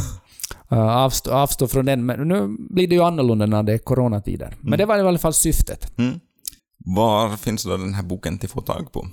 uh, 0.73 0.79
avstå, 0.79 1.31
avstå 1.31 1.69
från 1.69 1.85
den, 1.87 2.07
men 2.07 2.29
nu 2.29 2.57
blir 2.71 2.89
det 2.89 2.95
ju 2.95 3.03
annorlunda 3.03 3.47
när 3.47 3.63
det 3.63 3.73
är 3.73 3.79
coronatider. 3.79 4.55
Men 4.61 4.67
Mm. 4.69 4.79
det 4.79 4.87
var 4.87 4.97
i 4.99 5.01
alla 5.01 5.19
fall 5.19 5.35
syftet. 5.35 5.99
Mm. 5.99 6.21
Var 6.79 7.37
finns 7.37 7.65
då 7.65 7.77
den 7.77 7.95
här 7.95 8.03
boken 8.03 8.39
till 8.39 8.49
få 8.49 8.61
tag 8.61 8.93
på? 8.93 9.07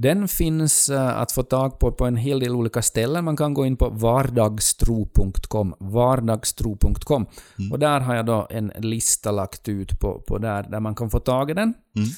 Den 0.00 0.28
finns 0.28 0.88
eh, 0.88 1.18
att 1.18 1.32
få 1.32 1.42
tag 1.42 1.78
på 1.78 1.92
på 1.92 2.06
en 2.06 2.16
hel 2.16 2.40
del 2.40 2.54
olika 2.54 2.82
ställen. 2.82 3.24
Man 3.24 3.36
kan 3.36 3.54
gå 3.54 3.66
in 3.66 3.76
på 3.76 3.88
vardagstro.com, 3.88 5.74
vardagstro.com. 5.78 7.26
Mm. 7.58 7.72
Och 7.72 7.78
där 7.78 8.00
har 8.00 8.14
jag 8.14 8.26
då 8.26 8.46
en 8.50 8.72
lista 8.78 9.30
lagt 9.30 9.68
ut 9.68 10.00
på, 10.00 10.22
på 10.28 10.38
där, 10.38 10.62
där 10.62 10.80
man 10.80 10.94
kan 10.94 11.10
få 11.10 11.18
tag 11.18 11.50
i 11.50 11.54
den. 11.54 11.74
Mm. 11.96 12.08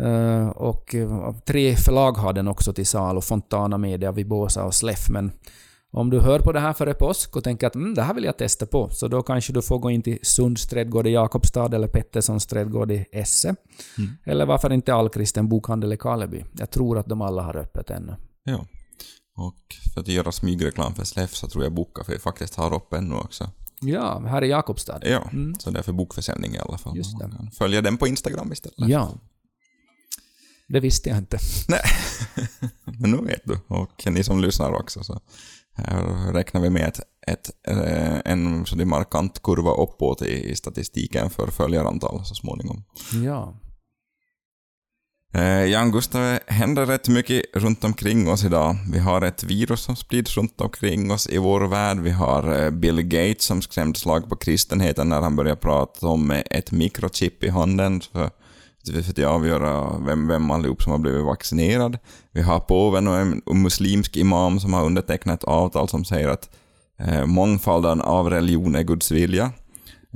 Eh, 0.00 0.48
och 0.48 0.94
eh, 0.94 1.34
tre 1.46 1.76
förlag 1.76 2.12
har 2.12 2.32
den 2.32 2.48
också 2.48 2.72
till 2.72 2.86
salu, 2.86 3.20
Fontana 3.20 3.78
Media, 3.78 4.12
Vibosa 4.12 4.64
och 4.64 4.74
Släff. 4.74 5.08
Men 5.08 5.32
om 5.92 6.10
du 6.10 6.20
hör 6.20 6.40
på 6.40 6.52
det 6.52 6.60
här 6.60 6.72
före 6.72 6.94
påsk 6.94 7.36
och 7.36 7.44
tänker 7.44 7.66
att 7.66 7.74
mm, 7.74 7.94
det 7.94 8.02
här 8.02 8.14
vill 8.14 8.24
jag 8.24 8.36
testa 8.38 8.66
på, 8.66 8.90
så 8.90 9.08
då 9.08 9.22
kanske 9.22 9.52
du 9.52 9.62
får 9.62 9.78
gå 9.78 9.90
in 9.90 10.02
till 10.02 10.18
Sunds 10.22 10.66
trädgård 10.66 11.06
i 11.06 11.10
Jakobstad 11.10 11.74
eller 11.74 11.88
Petterssons 11.88 12.46
trädgård 12.46 12.92
i 12.92 13.06
Esse. 13.12 13.48
Mm. 13.98 14.10
Eller 14.24 14.46
varför 14.46 14.72
inte 14.72 14.94
Allkristen 14.94 15.48
bokhandel 15.48 15.92
i 15.92 15.96
Karleby. 15.96 16.44
Jag 16.58 16.70
tror 16.70 16.98
att 16.98 17.06
de 17.06 17.22
alla 17.22 17.42
har 17.42 17.56
öppet 17.56 17.90
ännu. 17.90 18.16
Ja. 18.44 18.66
Och 19.36 19.76
för 19.94 20.00
att 20.00 20.08
göra 20.08 20.32
smygreklam 20.32 20.94
för 20.94 21.04
Släff 21.04 21.34
så 21.34 21.48
tror 21.48 21.64
jag 21.64 21.72
Bookcafé 21.72 22.18
faktiskt 22.18 22.54
har 22.54 22.74
uppe 22.74 22.96
ännu 22.96 23.14
också. 23.14 23.50
Ja, 23.80 24.22
här 24.26 24.44
i 24.44 24.48
Jakobstad. 24.48 25.00
Ja, 25.02 25.30
så 25.58 25.70
det 25.70 25.78
är 25.78 25.82
för 25.82 25.92
bokförsäljning 25.92 26.54
i 26.54 26.58
alla 26.58 26.78
fall. 26.78 26.92
Mm. 26.92 26.98
Just 26.98 27.18
det. 27.18 27.26
Man 27.26 27.36
kan 27.36 27.50
följa 27.50 27.82
den 27.82 27.96
på 27.96 28.06
Instagram 28.06 28.52
istället. 28.52 28.88
Ja. 28.88 29.10
Det 30.68 30.80
visste 30.80 31.08
jag 31.08 31.18
inte. 31.18 31.38
Nej, 31.68 31.80
men 32.98 33.10
nu 33.10 33.16
vet 33.16 33.42
du. 33.44 33.58
Och 33.68 34.06
ni 34.06 34.24
som 34.24 34.40
lyssnar 34.40 34.72
också. 34.72 35.04
Så 35.04 35.20
här 35.76 36.32
räknar 36.32 36.60
vi 36.60 36.70
med 36.70 36.88
ett, 36.88 37.00
ett, 37.26 37.50
eh, 37.68 38.18
en 38.24 38.66
så 38.66 38.76
det 38.76 38.84
markant 38.84 39.42
kurva 39.42 39.70
uppåt 39.70 40.22
i, 40.22 40.50
i 40.50 40.56
statistiken 40.56 41.30
för 41.30 41.46
följarantal 41.46 42.24
så 42.24 42.34
småningom. 42.34 42.84
Ja. 43.24 43.54
Eh, 45.34 45.64
Jan 45.64 45.92
Gustav, 45.92 46.20
det 46.20 46.40
händer 46.46 46.86
rätt 46.86 47.08
mycket 47.08 47.42
runt 47.54 47.84
omkring 47.84 48.28
oss 48.28 48.44
idag. 48.44 48.76
Vi 48.92 48.98
har 48.98 49.22
ett 49.22 49.44
virus 49.44 49.80
som 49.80 49.96
sprids 49.96 50.36
runt 50.36 50.60
omkring 50.60 51.10
oss 51.10 51.28
i 51.28 51.38
vår 51.38 51.60
värld. 51.60 51.98
Vi 51.98 52.10
har 52.10 52.64
eh, 52.64 52.70
Bill 52.70 53.02
Gates 53.02 53.44
som 53.44 53.62
skrämde 53.62 53.98
slag 53.98 54.28
på 54.28 54.36
kristenheten 54.36 55.08
när 55.08 55.20
han 55.20 55.36
började 55.36 55.60
prata 55.60 56.06
om 56.06 56.30
ett 56.30 56.72
mikrochip 56.72 57.44
i 57.44 57.48
handen 57.48 58.00
vi 58.88 59.02
för 59.02 59.10
att 59.10 59.28
avgöra 59.28 59.98
vem, 59.98 60.28
vem 60.28 60.50
allihop 60.50 60.82
som 60.82 60.92
har 60.92 60.98
blivit 60.98 61.24
vaccinerad. 61.24 61.98
Vi 62.32 62.42
har 62.42 62.60
påven 62.60 63.08
och 63.08 63.16
en 63.16 63.42
muslimsk 63.46 64.16
imam 64.16 64.60
som 64.60 64.74
har 64.74 64.84
undertecknat 64.84 65.42
ett 65.42 65.48
avtal 65.48 65.88
som 65.88 66.04
säger 66.04 66.28
att 66.28 66.50
eh, 66.98 67.26
mångfalden 67.26 68.00
av 68.00 68.30
religion 68.30 68.74
är 68.74 68.82
Guds 68.82 69.10
vilja. 69.10 69.52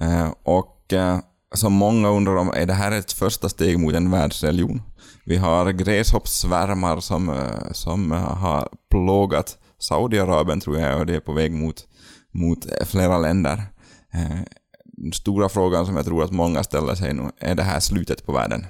Eh, 0.01 0.29
och 0.43 0.93
eh, 0.93 1.19
som 1.55 1.73
många 1.73 2.09
undrar 2.09 2.37
om, 2.37 2.53
är 2.55 2.67
det 2.67 2.75
här 2.75 2.93
ett 2.93 3.13
första 3.13 3.49
steg 3.49 3.79
mot 3.79 3.95
en 3.95 4.11
världsreligion? 4.11 4.83
Vi 5.25 5.37
har 5.37 5.71
gräshoppssvärmar 5.71 7.01
som, 7.01 7.29
eh, 7.29 7.73
som 7.73 8.13
eh, 8.13 8.19
har 8.19 8.69
plågat 8.91 9.59
Saudiarabien 9.79 10.61
tror 10.61 10.79
jag 10.79 10.99
och 10.99 11.07
det 11.07 11.15
är 11.15 11.21
på 11.21 11.33
väg 11.33 11.53
mot, 11.53 11.87
mot 12.33 12.67
eh, 12.67 12.87
flera 12.87 13.19
länder. 13.19 13.63
Eh, 14.13 14.41
Stora 15.13 15.49
frågan 15.49 15.87
som 15.87 15.97
jag 15.97 16.05
tror 16.05 16.25
att 16.25 16.31
många 16.31 16.63
ställer 16.63 16.95
sig 16.95 17.15
nu, 17.15 17.23
är 17.39 17.55
det 17.55 17.63
här 17.63 17.81
slutet 17.81 18.27
på 18.27 18.33
världen? 18.33 18.67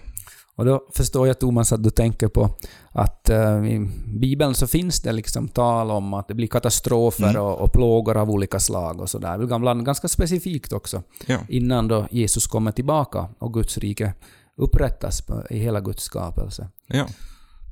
Och 0.56 0.66
då 0.66 0.86
förstår 0.94 1.26
jag 1.26 1.38
Thomas 1.40 1.72
att 1.72 1.82
du 1.82 1.90
tänker 1.90 2.28
på 2.28 2.50
att 2.92 3.30
eh, 3.30 3.64
i 3.64 3.90
Bibeln 4.20 4.54
så 4.54 4.66
finns 4.66 5.00
det 5.02 5.12
liksom 5.12 5.48
tal 5.48 5.90
om 5.90 6.14
att 6.14 6.28
det 6.28 6.34
blir 6.34 6.46
katastrofer 6.48 7.30
Mm. 7.30 7.42
och, 7.42 7.60
och 7.60 7.72
plågor 7.72 8.16
av 8.16 8.30
olika 8.30 8.60
slag 8.60 9.00
och 9.00 9.10
sådär. 9.10 9.42
Ibland 9.42 9.84
ganska 9.86 10.08
specifikt 10.08 10.72
också. 10.72 11.02
Ja. 11.26 11.38
Innan 11.48 11.88
då 11.88 12.06
Jesus 12.10 12.46
kommer 12.46 12.72
tillbaka 12.72 13.28
och 13.38 13.54
Guds 13.54 13.78
rike 13.78 14.14
upprättas 14.56 15.22
i 15.50 15.58
hela 15.58 15.80
Guds 15.80 16.02
skapelse. 16.02 16.68
Ja. 16.86 17.06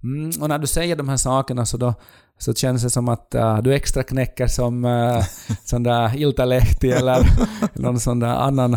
Mm, 0.02 0.30
och 0.40 0.48
när 0.48 0.58
du 0.58 0.66
säger 0.66 0.96
de 0.96 1.08
här 1.08 1.16
sakerna 1.16 1.66
så, 1.66 1.76
då, 1.76 1.94
så 2.38 2.54
känns 2.54 2.82
det 2.82 2.90
som 2.90 3.08
att 3.08 3.34
äh, 3.34 3.58
du 3.58 3.74
extra 3.74 4.02
knäcker 4.02 4.46
som 4.46 4.84
äh, 4.84 5.24
sån 5.64 5.82
där 5.82 6.16
Iltalehti 6.16 6.90
eller 6.90 7.26
någon 7.74 8.00
sån 8.00 8.20
där 8.20 8.28
annan 8.28 8.76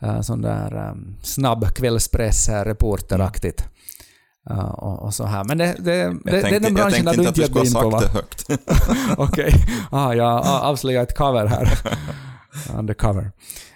äh, 0.00 0.20
sån 0.20 0.42
där 0.42 0.88
ähm, 0.88 1.16
snabb 1.22 1.64
kvällspress-reporteraktigt. 1.64 3.64
Äh, 4.50 4.68
och, 4.68 5.02
och 5.02 5.14
så 5.14 5.24
här. 5.24 5.44
Men 5.44 5.58
det, 5.58 5.76
det, 5.78 5.84
det, 5.84 6.18
det 6.24 6.38
är 6.38 6.60
den 6.60 6.62
jag 6.62 6.74
branschen 6.74 7.04
tänkte 7.04 7.10
där 7.10 7.16
du 7.16 7.28
inte 7.28 7.28
att 7.28 7.28
inte 7.28 7.32
du 7.32 7.40
gör 7.40 7.48
skulle 7.48 7.48
gå 7.48 7.58
ha 7.58 7.66
in 7.66 7.72
på 7.72 7.90
sagt 7.90 7.92
va? 7.92 8.00
det 8.00 8.08
högt. 8.08 8.46
Okej. 9.18 9.54
Ah, 9.90 10.12
jag 10.12 10.46
avslöjar 10.46 11.02
ett 11.02 11.16
cover 11.16 11.46
här. 11.46 11.78
Undercover. 12.78 13.32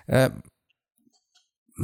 Eh, 0.06 0.28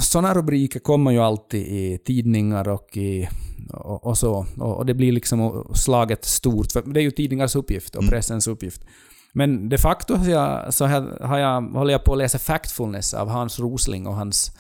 sådana 0.01 0.35
rubriker 0.35 0.81
kommer 0.81 1.11
ju 1.11 1.19
alltid 1.19 1.67
i 1.67 1.99
tidningar 1.99 2.69
och, 2.69 2.97
i, 2.97 3.29
och, 3.73 4.07
och 4.07 4.19
så. 4.19 4.47
Och, 4.59 4.77
och 4.77 4.87
det 4.87 4.95
blir 4.95 5.13
liksom 5.13 5.71
slaget 5.75 6.25
stort. 6.25 6.73
För 6.73 6.83
det 6.83 7.01
är 7.01 7.05
ju 7.05 7.11
tidningars 7.11 7.57
uppgift 7.57 7.95
och 7.97 8.03
Mm. 8.03 8.11
pressens 8.11 8.49
uppgift. 8.49 8.85
Men 9.33 9.69
de 9.69 9.79
facto 9.79 10.25
så, 10.25 10.31
jag, 10.31 10.75
så 10.75 10.85
här, 10.85 11.19
har 11.21 11.39
jag, 11.39 11.63
håller 11.63 11.93
jag 11.93 12.05
på 12.05 12.13
att 12.13 12.19
läsa 12.19 12.39
Factfulness 12.39 13.15
av 13.15 13.29
Hans 13.29 13.59
Rosling 13.59 14.07
och 14.07 14.15
hans 14.15 14.53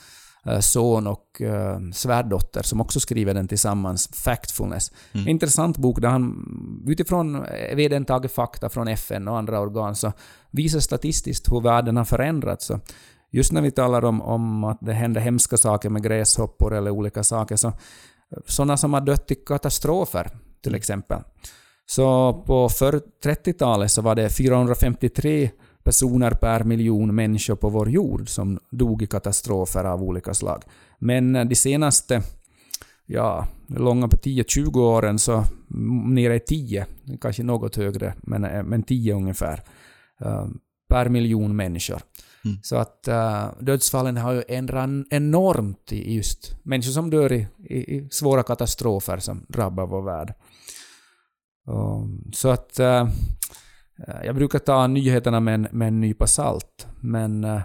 eh, 0.46 0.60
son 0.60 1.06
och 1.06 1.40
eh, 1.42 1.78
svärdotter 1.92 2.62
som 2.62 2.80
också 2.80 3.00
skriver 3.00 3.34
den 3.34 3.48
tillsammans, 3.48 4.10
Factfulness. 4.12 4.92
Mm. 5.12 5.28
Intressant 5.28 5.78
bok 5.78 6.00
där 6.00 6.08
han 6.08 6.34
utifrån 6.86 7.34
eh, 7.44 7.76
vedertaget 7.76 8.32
fakta 8.32 8.68
från 8.68 8.88
FN 8.88 9.28
och 9.28 9.38
andra 9.38 9.60
organ 9.60 9.94
så 9.94 10.12
visar 10.50 10.80
statistiskt 10.80 11.52
hur 11.52 11.60
världen 11.60 11.96
har 11.96 12.04
förändrats. 12.04 12.66
Så 12.66 12.80
just 13.30 13.52
när 13.52 13.62
vi 13.62 13.70
talar 13.70 14.04
om, 14.04 14.22
om 14.22 14.64
att 14.64 14.78
det 14.80 14.92
händer 14.92 15.20
hemska 15.20 15.56
saker 15.56 15.90
med 15.90 16.02
gräshoppor 16.02 16.74
eller 16.74 16.90
olika 16.90 17.24
saker, 17.24 17.56
så 17.56 17.72
sådana 18.46 18.76
som 18.76 18.94
har 18.94 19.00
dött 19.00 19.30
i 19.30 19.34
katastrofer 19.34 20.30
till 20.62 20.74
exempel. 20.74 21.22
Så 21.86 22.32
på 22.46 22.68
för 22.68 23.00
30-talet 23.24 23.90
så 23.90 24.02
var 24.02 24.14
det 24.14 24.30
453 24.30 25.50
personer 25.82 26.30
per 26.30 26.64
miljon 26.64 27.14
människor 27.14 27.56
på 27.56 27.68
vår 27.68 27.90
jord 27.90 28.28
som 28.28 28.58
dog 28.70 29.02
i 29.02 29.06
katastrofer 29.06 29.84
av 29.84 30.02
olika 30.02 30.34
slag. 30.34 30.62
Men 30.98 31.48
de 31.48 31.54
senaste, 31.54 32.22
ja, 33.06 33.46
långa 33.66 34.08
på 34.08 34.16
10-20 34.16 34.78
åren 34.78 35.18
så 35.18 35.44
mm, 35.74 36.14
nere 36.14 36.36
i 36.36 36.40
10, 36.40 36.86
kanske 37.20 37.42
något 37.42 37.76
högre, 37.76 38.14
men, 38.22 38.44
eh, 38.44 38.62
men 38.62 38.82
10 38.82 39.14
ungefär, 39.14 39.62
eh, 40.20 40.46
per 40.88 41.08
miljon 41.08 41.56
människor. 41.56 42.02
Mm. 42.44 42.58
Så 42.62 42.76
att 42.76 43.08
uh, 43.08 43.50
dödsfallen 43.60 44.16
har 44.16 44.32
ju 44.32 44.42
ändrat 44.48 44.90
enormt 45.10 45.92
i 45.92 46.14
just 46.14 46.56
människor 46.62 46.92
som 46.92 47.10
dör 47.10 47.32
i, 47.32 47.46
i, 47.58 47.96
i 47.96 48.08
svåra 48.10 48.42
katastrofer 48.42 49.18
som 49.18 49.46
drabbar 49.48 49.86
vår 49.86 50.02
värld. 50.02 50.34
Um, 51.66 52.30
så 52.34 52.48
att 52.48 52.80
uh, 52.80 53.08
jag 54.24 54.34
brukar 54.34 54.58
ta 54.58 54.86
nyheterna 54.86 55.40
med 55.40 55.54
en, 55.54 55.68
med 55.72 55.88
en 55.88 56.00
nypa 56.00 56.26
salt, 56.26 56.86
men 57.00 57.44
uh, 57.44 57.60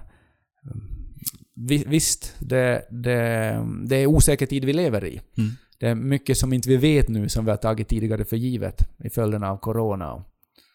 vi, 1.55 1.83
visst, 1.87 2.35
det, 2.39 2.87
det, 2.91 3.65
det 3.85 3.95
är 3.95 4.07
osäker 4.07 4.45
tid 4.45 4.65
vi 4.65 4.73
lever 4.73 5.05
i. 5.05 5.21
Mm. 5.37 5.51
Det 5.79 5.87
är 5.87 5.95
mycket 5.95 6.37
som 6.37 6.53
inte 6.53 6.69
vi 6.69 6.77
vet 6.77 7.09
nu 7.09 7.29
som 7.29 7.45
vi 7.45 7.51
har 7.51 7.57
tagit 7.57 7.87
tidigare 7.87 8.25
för 8.25 8.37
givet 8.37 8.89
i 9.03 9.09
följden 9.09 9.43
av 9.43 9.57
corona 9.57 10.13
och, 10.13 10.21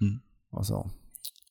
Mm. 0.00 0.20
och 0.50 0.66
så. 0.66 0.90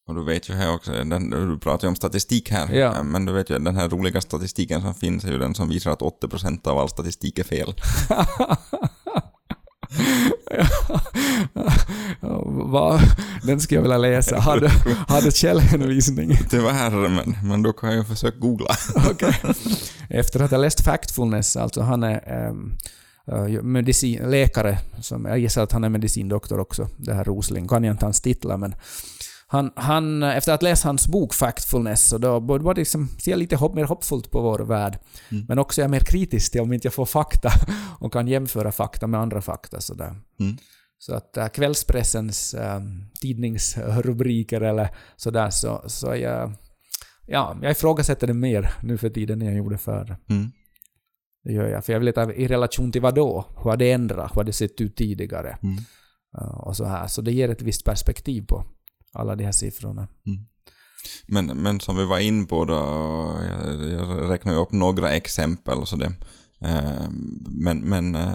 Och 0.07 0.15
du 0.15 0.23
vet 0.23 0.49
ju 0.49 0.53
här 0.53 0.73
också, 0.73 0.91
den, 0.91 1.29
du 1.29 1.59
pratar 1.59 1.87
ju 1.87 1.89
om 1.89 1.95
statistik 1.95 2.51
här, 2.51 2.73
Ja. 2.73 3.03
men 3.03 3.25
du 3.25 3.33
vet 3.33 3.49
ju 3.49 3.59
den 3.59 3.75
här 3.75 3.89
roliga 3.89 4.21
statistiken 4.21 4.81
som 4.81 4.95
finns 4.95 5.23
är 5.23 5.31
ju 5.31 5.37
den 5.37 5.55
som 5.55 5.69
visar 5.69 5.91
att 5.91 6.01
80% 6.01 6.67
av 6.67 6.77
all 6.77 6.89
statistik 6.89 7.39
är 7.39 7.43
fel. 7.43 7.73
Va? 12.71 12.99
Den 13.43 13.59
skulle 13.59 13.77
jag 13.77 13.81
vilja 13.83 13.97
läsa. 13.97 14.39
Har 14.39 15.21
du 15.25 15.31
källhänvisning? 15.31 16.37
Tyvärr, 16.49 17.09
men, 17.09 17.37
men 17.43 17.63
då 17.63 17.73
kan 17.73 17.89
jag 17.89 17.97
ju 17.97 18.03
försöka 18.03 18.37
googla. 18.37 18.75
Okej. 19.11 19.33
Efter 20.09 20.39
att 20.39 20.51
ha 20.51 20.57
läst 20.57 20.83
Factfulness, 20.83 21.57
alltså 21.57 21.81
han 21.81 22.03
är 22.03 22.47
um, 22.49 22.77
medicin, 23.73 24.29
läkare, 24.31 24.77
som 25.01 25.25
jag 25.25 25.39
gissar 25.39 25.63
att 25.63 25.71
han 25.71 25.83
är 25.83 25.89
medicindoktor 25.89 26.59
också, 26.59 26.87
det 26.97 27.13
här 27.13 27.23
Rosling. 27.23 27.67
Kan 27.67 27.83
jag 27.83 27.93
inte 27.93 28.05
hans 28.05 28.21
titlar, 28.21 28.57
men 28.57 28.75
han, 29.49 29.71
han, 29.75 30.23
efter 30.23 30.53
att 30.53 30.61
ha 30.61 30.69
läst 30.69 30.83
hans 30.83 31.07
bok 31.07 31.33
Factfulness, 31.33 32.07
så 32.07 32.17
då 32.17 32.39
borde 32.39 32.63
man 32.63 32.75
liksom 32.75 33.07
se 33.19 33.35
lite 33.35 33.55
hopp, 33.55 33.75
mer 33.75 33.83
hoppfullt 33.83 34.31
på 34.31 34.41
vår 34.41 34.59
värld. 34.59 34.99
Mm. 35.31 35.45
Men 35.47 35.59
också 35.59 35.81
är 35.81 35.83
jag 35.83 35.91
mer 35.91 35.99
kritisk 35.99 36.51
till 36.51 36.61
om 36.61 36.73
inte 36.73 36.85
jag 36.85 36.93
får 36.93 37.05
fakta 37.05 37.51
och 37.99 38.13
kan 38.13 38.27
jämföra 38.27 38.71
fakta 38.71 39.07
med 39.07 39.19
andra 39.19 39.41
fakta. 39.41 39.81
Sådär. 39.81 40.15
Mm. 40.39 40.57
Så 40.97 41.13
att 41.13 41.37
äh, 41.37 41.47
kvällspressens 41.47 42.53
äh, 42.53 42.81
tidningsrubriker 43.21 44.61
eller 44.61 44.89
sådär 45.15 45.49
så, 45.49 45.83
så 45.87 46.15
jag, 46.15 46.53
ja, 47.25 47.57
jag 47.61 47.71
ifrågasätter 47.71 48.27
det 48.27 48.33
mer 48.33 48.73
nu 48.83 48.97
för 48.97 49.09
tiden 49.09 49.41
än 49.41 49.47
jag 49.47 49.57
gjorde 49.57 49.77
förr. 49.77 50.17
Mm. 50.29 50.51
Det 51.43 51.53
gör 51.53 51.67
jag. 51.67 51.85
För 51.85 51.93
jag 51.93 51.99
vill 51.99 52.09
veta 52.09 52.33
i 52.33 52.47
relation 52.47 52.91
till 52.91 53.01
vad 53.01 53.15
då? 53.15 53.45
Hur 53.55 53.63
har 53.63 53.77
det 53.77 53.91
ändrat? 53.91 54.31
Hur 54.31 54.35
har 54.35 54.43
det 54.43 54.53
sett 54.53 54.81
ut 54.81 54.95
tidigare? 54.95 55.57
Mm. 55.63 55.77
Uh, 56.41 56.57
och 56.57 56.77
så 56.77 56.85
här. 56.85 57.07
Så 57.07 57.21
det 57.21 57.31
ger 57.31 57.49
ett 57.49 57.61
visst 57.61 57.85
perspektiv 57.85 58.45
på 58.45 58.65
alla 59.17 59.35
de 59.35 59.43
här 59.45 59.51
siffrorna. 59.51 60.07
Men, 61.27 61.45
men 61.45 61.79
som 61.79 61.97
vi 61.97 62.05
var 62.05 62.19
in 62.19 62.45
på 62.47 62.65
då, 62.65 62.73
jag, 63.49 63.89
jag 63.91 64.29
räknar 64.31 64.53
ju 64.53 64.59
upp 64.59 64.71
några 64.71 65.11
exempel 65.11 65.77
och 65.77 65.87
så 65.87 65.95
det. 65.95 66.11
Eh, 66.61 67.09
Men, 67.49 67.79
men 67.79 68.15
eh, 68.15 68.31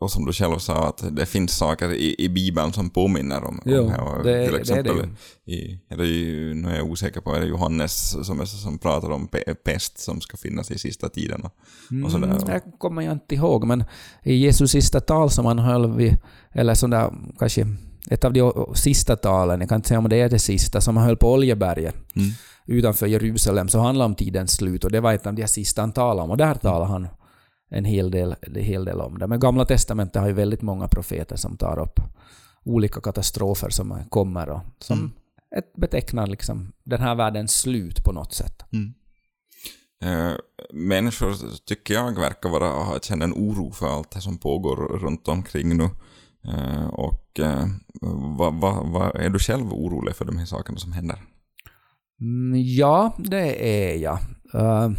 och 0.00 0.10
som 0.10 0.24
du 0.24 0.32
själv 0.32 0.58
sa, 0.58 0.88
att 0.88 1.16
det 1.16 1.26
finns 1.26 1.56
saker 1.56 1.92
i, 1.92 2.14
i 2.18 2.28
Bibeln 2.28 2.72
som 2.72 2.90
påminner 2.90 3.44
om, 3.44 3.60
Jo, 3.64 3.80
om 3.82 3.88
det. 3.88 3.98
Och 3.98 4.24
det- 4.24 4.44
till 4.44 4.52
det 4.52 4.56
är 4.58 4.60
exempel 4.60 4.96
det 5.44 5.52
i, 5.52 5.80
är 5.88 5.96
det 5.96 6.06
ju, 6.06 6.54
nu 6.54 6.68
är 6.68 6.76
jag 6.76 6.90
osäker 6.90 7.20
på, 7.20 7.34
är 7.34 7.40
det 7.40 7.46
Johannes 7.46 8.10
som, 8.26 8.46
som 8.46 8.78
pratar 8.78 9.10
om 9.10 9.28
pe- 9.28 9.54
pest 9.54 9.98
som 9.98 10.20
ska 10.20 10.36
finnas 10.36 10.70
i 10.70 10.78
sista 10.78 11.08
tiden 11.08 11.40
och, 11.42 11.52
och 12.04 12.10
sådär. 12.12 12.26
Mm, 12.28 12.38
det 12.46 12.62
kommer 12.78 13.02
jag 13.02 13.12
inte 13.12 13.34
ihåg, 13.34 13.66
men 13.66 13.84
i 14.22 14.34
Jesus 14.34 14.70
sista 14.70 15.00
tal 15.00 15.30
som 15.30 15.46
han 15.46 15.58
höll 15.58 15.96
vid, 15.96 16.16
eller 16.52 16.74
sån 16.74 16.90
där, 16.90 17.12
kanske 17.38 17.66
ett 18.10 18.24
av 18.24 18.32
de 18.32 18.72
sista 18.74 19.16
talen, 19.16 19.60
jag 19.60 19.68
kan 19.68 19.76
inte 19.76 19.88
säga 19.88 19.98
om 19.98 20.08
det 20.08 20.16
är 20.20 20.28
det 20.28 20.38
sista, 20.38 20.80
som 20.80 20.96
han 20.96 21.06
höll 21.06 21.16
på 21.16 21.32
Oljeberget 21.32 21.94
Mm. 22.16 22.30
utanför 22.66 23.06
Jerusalem, 23.06 23.68
så 23.68 23.78
handlade 23.80 24.06
om 24.06 24.14
tidens 24.14 24.52
slut 24.52 24.84
och 24.84 24.90
det 24.92 25.00
var 25.00 25.12
ett 25.12 25.26
av 25.26 25.34
de 25.34 25.46
sista 25.46 25.82
han 25.82 25.92
talade 25.92 26.22
om 26.22 26.30
och 26.30 26.36
där 26.36 26.54
talade 26.54 26.84
han 26.90 27.08
en 27.70 27.84
hel 27.84 28.10
del, 28.10 28.34
en 28.42 28.54
hel 28.54 28.84
del 28.84 29.00
om 29.00 29.18
det. 29.18 29.26
Men 29.26 29.40
Gamla 29.40 29.64
Testamentet 29.64 30.20
har 30.22 30.28
ju 30.28 30.34
väldigt 30.34 30.62
många 30.62 30.88
profeter 30.88 31.36
som 31.36 31.56
tar 31.56 31.78
upp 31.78 32.00
olika 32.64 33.00
katastrofer 33.00 33.70
som 33.70 33.98
kommer 34.08 34.48
och 34.48 34.60
som 34.78 34.98
Mm. 34.98 35.10
ett 35.56 35.72
betecknar 35.76 36.26
liksom 36.26 36.72
den 36.84 37.00
här 37.00 37.14
världens 37.14 37.52
slut 37.60 38.04
på 38.04 38.12
något 38.12 38.34
sätt. 38.34 38.62
Mm. 38.72 38.94
Eh, 40.04 40.32
människor, 40.72 41.34
tycker 41.66 41.94
jag, 41.94 42.20
verkar 42.20 42.48
vara, 42.48 43.00
känna 43.00 43.24
en 43.24 43.32
oro 43.32 43.72
för 43.72 43.86
allt 43.86 44.10
det 44.10 44.20
som 44.20 44.38
pågår 44.38 44.76
runt 44.76 45.28
omkring 45.28 45.76
nu. 45.76 45.88
Eh, 46.44 46.86
och 46.86 47.40
eh, 47.40 47.66
vad, 48.38 48.54
vad, 48.54 48.88
vad, 48.92 49.16
är 49.16 49.30
du 49.30 49.38
själv 49.38 49.72
orolig 49.72 50.16
för 50.16 50.24
de 50.24 50.38
här 50.38 50.46
sakerna 50.46 50.78
som 50.78 50.92
händer? 50.92 51.16
Mm, 52.20 52.60
Ja, 52.64 53.12
det 53.18 53.68
är 53.90 53.96
jag. 53.96 54.18
Uh, 54.54 54.90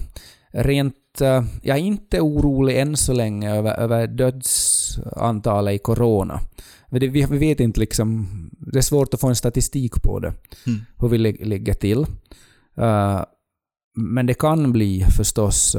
rent... 0.51 0.95
Uh, 1.21 1.43
jag 1.63 1.77
är 1.77 1.81
inte 1.81 2.21
orolig 2.21 2.79
än 2.79 2.97
så 2.97 3.13
länge 3.13 3.55
över, 3.55 3.73
över 3.79 4.07
dödsantalet 4.07 5.73
i 5.73 5.77
corona. 5.77 6.39
Vi, 6.89 7.07
vi 7.07 7.25
vet 7.25 7.59
inte 7.59 7.79
liksom... 7.79 8.27
Det 8.59 8.77
är 8.77 8.81
svårt 8.81 9.13
att 9.13 9.19
få 9.19 9.27
en 9.27 9.35
statistik 9.35 10.03
på 10.03 10.19
det, 10.19 10.33
Mm. 10.67 10.79
hur 10.97 11.07
vi 11.07 11.17
lig- 11.17 11.45
ligger 11.45 11.73
till. 11.73 11.99
Uh, 12.79 13.23
men 13.93 14.25
det 14.25 14.33
kan 14.33 14.71
bli 14.71 15.05
förstås 15.17 15.75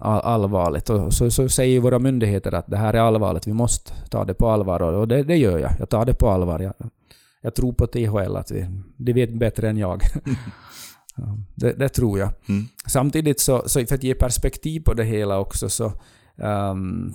all, 0.00 0.20
allvarligt. 0.20 0.90
Och 0.90 1.14
så, 1.14 1.30
så 1.30 1.48
säger 1.48 1.80
våra 1.80 1.98
myndigheter 1.98 2.52
att 2.54 2.66
det 2.66 2.76
här 2.76 2.94
är 2.94 3.00
allvarligt, 3.00 3.46
vi 3.46 3.52
måste 3.52 3.92
ta 4.10 4.24
det 4.24 4.34
på 4.34 4.48
allvar. 4.48 4.80
Och 4.80 5.08
det, 5.08 5.22
det 5.22 5.36
gör 5.36 5.58
jag. 5.58 5.72
Jag 5.78 5.88
tar 5.88 6.04
det 6.04 6.14
på 6.14 6.28
allvar. 6.28 6.60
Jag, 6.60 6.74
jag 7.40 7.54
tror 7.54 7.72
på 7.72 7.86
THL, 7.86 8.36
att 8.36 8.50
vi, 8.50 8.66
de 8.96 9.12
vet 9.12 9.34
bättre 9.34 9.68
än 9.68 9.76
jag. 9.76 10.02
Ja, 11.16 11.38
det, 11.54 11.72
det 11.72 11.88
tror 11.88 12.18
jag. 12.18 12.30
Mm. 12.48 12.64
Samtidigt 12.86 13.40
så, 13.40 13.62
så 13.66 13.86
för 13.86 13.94
att 13.94 14.02
ge 14.02 14.14
perspektiv 14.14 14.80
på 14.80 14.94
det 14.94 15.04
hela 15.04 15.38
också 15.38 15.68
så 15.68 15.92
um, 16.36 17.14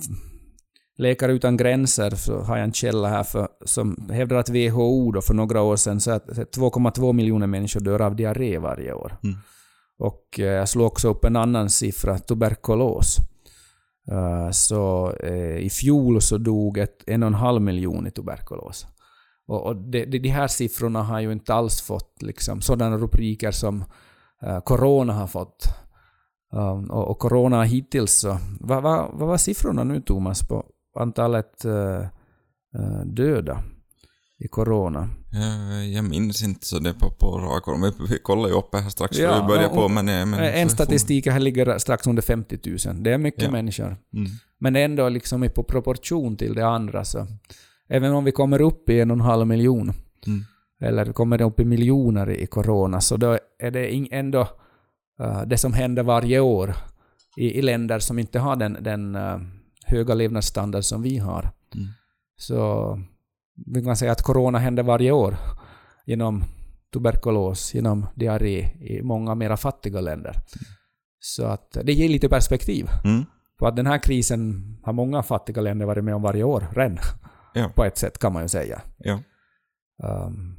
Läkare 1.00 1.32
utan 1.32 1.56
gränser 1.56 2.10
så 2.10 2.40
har 2.40 2.56
jag 2.56 2.64
en 2.64 2.72
källa 2.72 3.08
här 3.08 3.22
för, 3.22 3.48
som 3.64 4.08
hävdar 4.10 4.36
att 4.36 4.50
WHO 4.50 5.12
då 5.12 5.22
för 5.22 5.34
några 5.34 5.62
år 5.62 5.76
sedan 5.76 6.00
sa 6.00 6.12
att 6.12 6.26
2,2 6.28 7.12
miljoner 7.12 7.46
människor 7.46 7.80
dör 7.80 8.02
av 8.02 8.16
diarré 8.16 8.58
varje 8.58 8.92
år. 8.92 9.16
Mm. 9.22 9.36
Och 10.00 10.40
eh, 10.40 10.44
jag 10.44 10.68
slog 10.68 10.86
också 10.86 11.08
upp 11.08 11.24
en 11.24 11.36
annan 11.36 11.70
siffra, 11.70 12.18
tuberkulos. 12.18 13.18
Eh, 14.10 14.50
så 14.50 15.12
eh, 15.12 15.56
i 15.56 15.70
fjol 15.70 16.22
så 16.22 16.38
dog 16.38 16.78
ett, 16.78 17.04
en 17.06 17.22
och 17.22 17.26
en 17.26 17.34
halv 17.34 17.62
miljon 17.62 18.06
i 18.06 18.10
tuberkulos. 18.10 18.86
Och, 19.46 19.66
och 19.66 19.76
de, 19.76 20.04
de, 20.04 20.18
de 20.18 20.28
här 20.28 20.48
siffrorna 20.48 21.02
har 21.02 21.20
ju 21.20 21.32
inte 21.32 21.54
alls 21.54 21.80
fått 21.80 22.22
liksom, 22.22 22.60
sådana 22.60 22.96
rubriker 22.96 23.50
som 23.50 23.84
corona 24.64 25.12
har 25.12 25.26
fått. 25.26 25.64
Um, 26.52 26.90
och, 26.90 27.10
och 27.10 27.18
corona 27.18 27.62
hittills 27.62 28.12
så... 28.12 28.38
Vad 28.60 28.82
vad, 28.82 29.10
vad 29.12 29.28
var 29.28 29.36
siffrorna 29.36 29.84
nu 29.84 30.00
Thomas 30.00 30.48
på 30.48 30.64
antalet 30.98 31.64
döda 33.04 33.62
i 34.38 34.48
corona? 34.48 35.08
Eh, 35.34 35.86
jag 35.94 36.04
minns 36.04 36.42
inte 36.42 36.66
så 36.66 36.78
det 36.78 36.94
på, 36.94 37.10
på 37.10 37.38
rak. 37.38 37.92
Vi, 38.10 38.18
kollar 38.18 38.48
ju 38.48 38.54
upp 38.54 38.74
här 38.74 38.88
strax 38.90 39.18
Ja, 39.18 39.40
vi 39.42 39.48
börjar 39.48 39.68
på, 39.68 39.88
men... 39.88 40.04
men 40.04 40.34
Eh, 40.34 40.60
en 40.60 40.68
statistik 40.68 41.26
här 41.26 41.40
ligger 41.40 41.78
strax 41.78 42.06
under 42.06 42.22
50 42.22 42.58
000. 42.88 43.02
Det 43.02 43.12
är 43.12 43.18
mycket 43.18 43.42
Ja. 43.42 43.50
människor. 43.50 43.96
Mm. 44.14 44.30
Men 44.58 44.76
ändå 44.76 45.08
liksom 45.08 45.44
i 45.44 45.48
på 45.48 45.62
proportion 45.62 46.36
till 46.36 46.54
det 46.54 46.66
andra 46.66 47.04
så... 47.04 47.26
Även 47.88 48.12
om 48.12 48.24
vi 48.24 48.32
kommer 48.32 48.60
upp 48.60 48.90
i 48.90 49.00
en 49.00 49.10
och 49.10 49.14
en 49.16 49.20
halv 49.20 49.46
miljon, 49.46 49.92
Mm. 50.26 50.40
eller 50.80 51.12
kommer 51.12 51.42
upp 51.42 51.60
i 51.60 51.64
miljoner 51.64 52.30
i 52.30 52.46
corona, 52.46 53.00
så 53.00 53.16
då 53.16 53.38
är 53.58 53.70
det 53.70 54.08
ändå 54.10 54.40
eh, 55.20 55.42
det 55.42 55.58
som 55.58 55.72
händer 55.72 56.02
varje 56.02 56.40
år 56.40 56.74
i, 57.36 57.58
i 57.58 57.62
länder 57.62 57.98
som 57.98 58.18
inte 58.18 58.38
har 58.38 58.56
den, 58.56 58.76
den 58.80 59.14
eh, 59.14 59.38
höga 59.84 60.14
levnadsstandard 60.14 60.84
som 60.84 61.02
vi 61.02 61.18
har. 61.18 61.50
Mm. 61.74 61.86
Så 62.36 63.00
vi 63.66 63.82
kan 63.82 63.96
säga 63.96 64.12
att 64.12 64.22
corona 64.22 64.58
händer 64.58 64.82
varje 64.82 65.12
år 65.12 65.36
genom 66.06 66.44
tuberkulos, 66.92 67.74
genom 67.74 68.06
diarré 68.14 68.58
i 68.80 69.02
många 69.02 69.34
mera 69.34 69.56
fattiga 69.56 70.00
länder. 70.00 70.36
Så 71.20 71.44
att 71.44 71.76
det 71.84 71.92
ger 71.92 72.08
lite 72.08 72.28
perspektiv. 72.28 72.88
Mm. 73.04 73.24
På 73.58 73.66
att 73.66 73.76
den 73.76 73.86
här 73.86 73.98
krisen 73.98 74.76
har 74.82 74.92
många 74.92 75.22
fattiga 75.22 75.62
länder 75.62 75.86
varit 75.86 76.04
med 76.04 76.14
om 76.14 76.22
varje 76.22 76.44
år 76.44 76.68
redan. 76.76 76.98
Ja. 77.54 77.68
På 77.74 77.84
ett 77.84 77.98
sätt 77.98 78.18
kan 78.18 78.32
man 78.32 78.42
ju 78.42 78.48
säga. 78.48 78.82
Ja. 78.98 79.18
Um, 80.02 80.56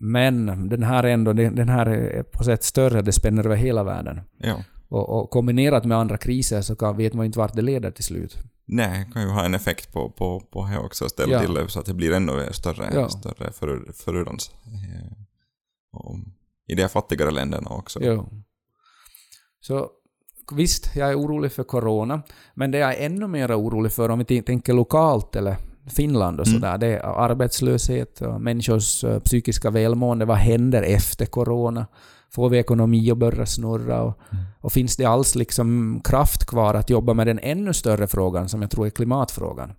men 0.00 0.68
den 0.68 0.82
här 0.82 1.04
ändå, 1.04 1.32
den 1.32 1.68
här 1.68 1.86
är 1.86 2.22
på 2.22 2.44
sätt 2.44 2.62
större, 2.62 3.02
det 3.02 3.12
spänner 3.12 3.44
över 3.44 3.56
hela 3.56 3.84
världen. 3.84 4.20
ja. 4.38 4.56
Och, 4.88 5.08
och 5.08 5.30
kombinerat 5.30 5.84
med 5.84 5.98
andra 5.98 6.16
kriser 6.16 6.60
så 6.60 6.76
kan, 6.76 6.96
vet 6.96 7.14
man 7.14 7.26
inte 7.26 7.38
vart 7.38 7.54
det 7.54 7.62
leder 7.62 7.90
till 7.90 8.04
slut. 8.04 8.38
Nej, 8.66 9.10
kan 9.12 9.22
ju 9.22 9.28
ha 9.28 9.44
en 9.44 9.54
effekt 9.54 9.92
på, 9.92 10.10
på, 10.10 10.40
på 10.40 10.66
det 10.66 10.78
också. 10.78 11.08
Ställa 11.08 11.32
Ja. 11.32 11.40
till 11.40 11.54
det 11.54 11.68
så 11.68 11.80
att 11.80 11.86
det 11.86 11.94
blir 11.94 12.12
ännu 12.12 12.52
större, 12.52 12.90
Ja. 12.94 13.08
större 13.08 13.52
för, 13.52 13.68
eh, 13.74 15.12
och 15.92 16.16
I 16.66 16.74
de 16.74 16.88
fattigare 16.88 17.30
länderna 17.30 17.70
också. 17.70 17.98
Jo. 18.02 18.28
Så 19.60 19.88
visst, 20.52 20.90
jag 20.96 21.10
är 21.10 21.18
orolig 21.18 21.52
för 21.52 21.64
corona, 21.64 22.22
men 22.54 22.70
det 22.70 22.78
jag 22.78 22.94
är 22.94 23.06
ännu 23.06 23.26
mer 23.26 23.58
orolig 23.60 23.92
för 23.92 24.08
om 24.08 24.18
vi 24.28 24.42
tänker 24.42 24.72
lokalt 24.72 25.36
eller 25.36 25.56
Finland 25.86 26.40
och 26.40 26.46
Mm. 26.46 26.60
sådär, 26.60 26.78
det 26.78 26.86
är 26.86 27.00
arbetslöshet 27.00 28.20
och 28.20 28.40
människors 28.40 29.04
eh, 29.04 29.20
psykiska 29.20 29.70
välmående. 29.70 30.24
Vad 30.24 30.36
händer 30.36 30.82
efter 30.82 31.26
corona? 31.26 31.86
Får 32.34 32.48
vi 32.48 32.58
ekonomi 32.58 33.10
att 33.10 33.18
börja 33.18 33.46
snurra? 33.46 34.02
Och, 34.02 34.20
och 34.60 34.72
finns 34.72 34.96
det 34.96 35.04
alls 35.04 35.34
liksom 35.34 36.00
kraft 36.04 36.46
kvar 36.46 36.74
att 36.74 36.90
jobba 36.90 37.14
med 37.14 37.26
den 37.26 37.38
ännu 37.38 37.72
större 37.72 38.06
frågan 38.06 38.48
som 38.48 38.62
jag 38.62 38.70
tror 38.70 38.86
är 38.86 38.90
klimatfrågan? 38.90 39.72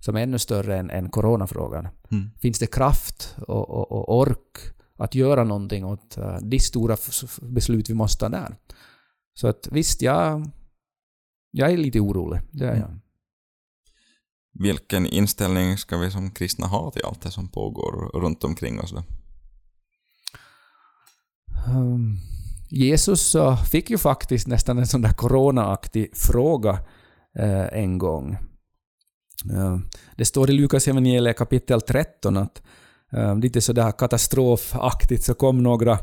Som 0.00 0.16
är 0.16 0.22
ännu 0.22 0.38
större 0.38 0.78
än, 0.78 0.90
än 0.90 1.10
coronafrågan. 1.10 1.88
Mm. 2.10 2.30
Finns 2.40 2.58
det 2.58 2.66
kraft 2.66 3.36
och, 3.48 3.70
och, 3.70 3.92
och 3.92 4.18
ork 4.18 4.58
att 4.98 5.14
göra 5.14 5.44
någonting 5.44 5.84
åt 5.84 6.18
uh, 6.18 6.36
de 6.42 6.58
stora 6.58 6.96
beslut 7.42 7.90
vi 7.90 7.94
måste 7.94 8.20
ta 8.20 8.28
där? 8.28 8.56
Så 9.34 9.48
att 9.48 9.68
visst, 9.72 10.02
jag, 10.02 10.50
jag 11.50 11.72
är 11.72 11.76
lite 11.76 12.00
orolig. 12.00 12.40
Det 12.50 12.64
är 12.64 12.76
jag. 12.76 12.98
Vilken 14.52 15.06
inställning 15.06 15.78
ska 15.78 15.96
vi 15.96 16.10
som 16.10 16.30
kristna 16.30 16.66
ha 16.66 16.90
till 16.90 17.04
allt 17.04 17.22
det 17.22 17.30
som 17.30 17.48
pågår 17.48 18.20
runt 18.20 18.44
omkring 18.44 18.80
oss? 18.80 18.92
Då? 18.92 19.02
Ehm, 21.66 22.16
Jesus 22.68 23.36
fick 23.70 23.90
ju 23.90 23.98
faktiskt 23.98 24.46
nästan 24.46 24.78
en 24.78 24.86
sån 24.86 25.02
där 25.02 25.12
coronaaktig 25.12 26.16
fråga 26.16 26.78
eh, 27.38 27.66
en 27.66 27.98
gång. 27.98 28.36
Ehm, 29.52 29.82
det 30.16 30.24
står 30.24 30.50
i 30.50 30.52
Lukas 30.52 30.88
evangeliet 30.88 31.36
kapitel 31.36 31.80
13 31.80 32.36
att 32.36 32.62
ehm, 33.12 33.40
lite 33.40 33.60
sådär 33.60 33.92
katastrofaktigt 33.92 35.24
så 35.24 35.34
kom 35.34 35.62
några 35.62 35.98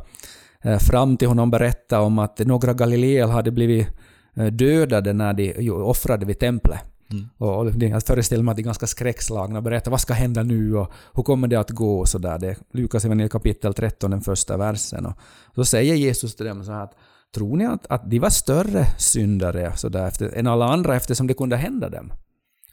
eh, 0.64 0.78
fram 0.80 1.18
till 1.18 1.28
honom 1.28 1.50
och 1.50 1.52
berättade 1.52 2.02
om 2.02 2.20
att 2.20 2.40
några 2.40 2.74
galileer 2.74 3.28
hade 3.28 3.52
blivit 3.52 3.88
eh, 4.36 4.46
dödade 4.46 5.14
när 5.14 5.34
de 5.34 5.70
offrade 5.70 6.26
vid 6.26 6.40
templet. 6.40 6.93
Mm. 7.14 7.30
Och 7.38 7.72
jag 7.80 8.04
föreställer 8.04 8.44
mig 8.44 8.52
att 8.52 8.58
de 8.58 8.62
är 8.62 8.66
ganska 8.66 8.88
skräckslagna 8.88 9.58
och 9.58 9.64
berättar 9.64 9.92
vad 9.92 10.02
ska 10.02 10.14
hända 10.14 10.44
nu 10.44 10.78
och 10.78 10.92
hur 11.14 11.24
kommer 11.24 11.48
det 11.48 11.56
att 11.56 11.70
gå 11.70 12.00
och 12.00 12.10
sådär. 12.10 12.40
Det 12.40 12.48
är 12.48 12.58
Lukas 12.72 13.06
evangeliet 13.06 13.32
kapitel 13.32 13.74
13, 13.74 14.12
den 14.12 14.22
första 14.22 14.58
versen. 14.58 15.06
Och 15.06 15.16
så 15.56 15.66
säger 15.66 15.96
Jesus 15.96 16.36
till 16.36 16.46
dem 16.46 16.66
så 16.66 16.72
här 16.72 16.84
att 16.84 16.94
tror 17.36 17.58
ni 17.58 17.66
att, 17.66 17.86
att 17.86 18.10
de 18.10 18.20
var 18.20 18.30
större 18.30 18.86
syndare 18.98 19.74
så 19.76 19.90
där, 19.90 20.08
efter, 20.08 20.30
än 20.30 20.48
alla 20.48 20.66
andra 20.66 20.96
eftersom 20.96 21.28
det 21.28 21.34
kunde 21.34 21.56
hända 21.56 21.90
dem? 21.90 22.14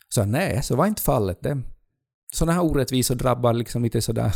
Så 0.08 0.24
nej, 0.24 0.62
så 0.62 0.76
var 0.76 0.86
inte 0.86 1.02
fallet. 1.02 1.42
Det, 1.42 1.62
sådana 2.32 2.52
här 2.52 2.64
orättvisor 2.64 3.14
drabbar 3.14 3.52
liksom 3.52 3.82
lite 3.82 4.02
sådär 4.02 4.32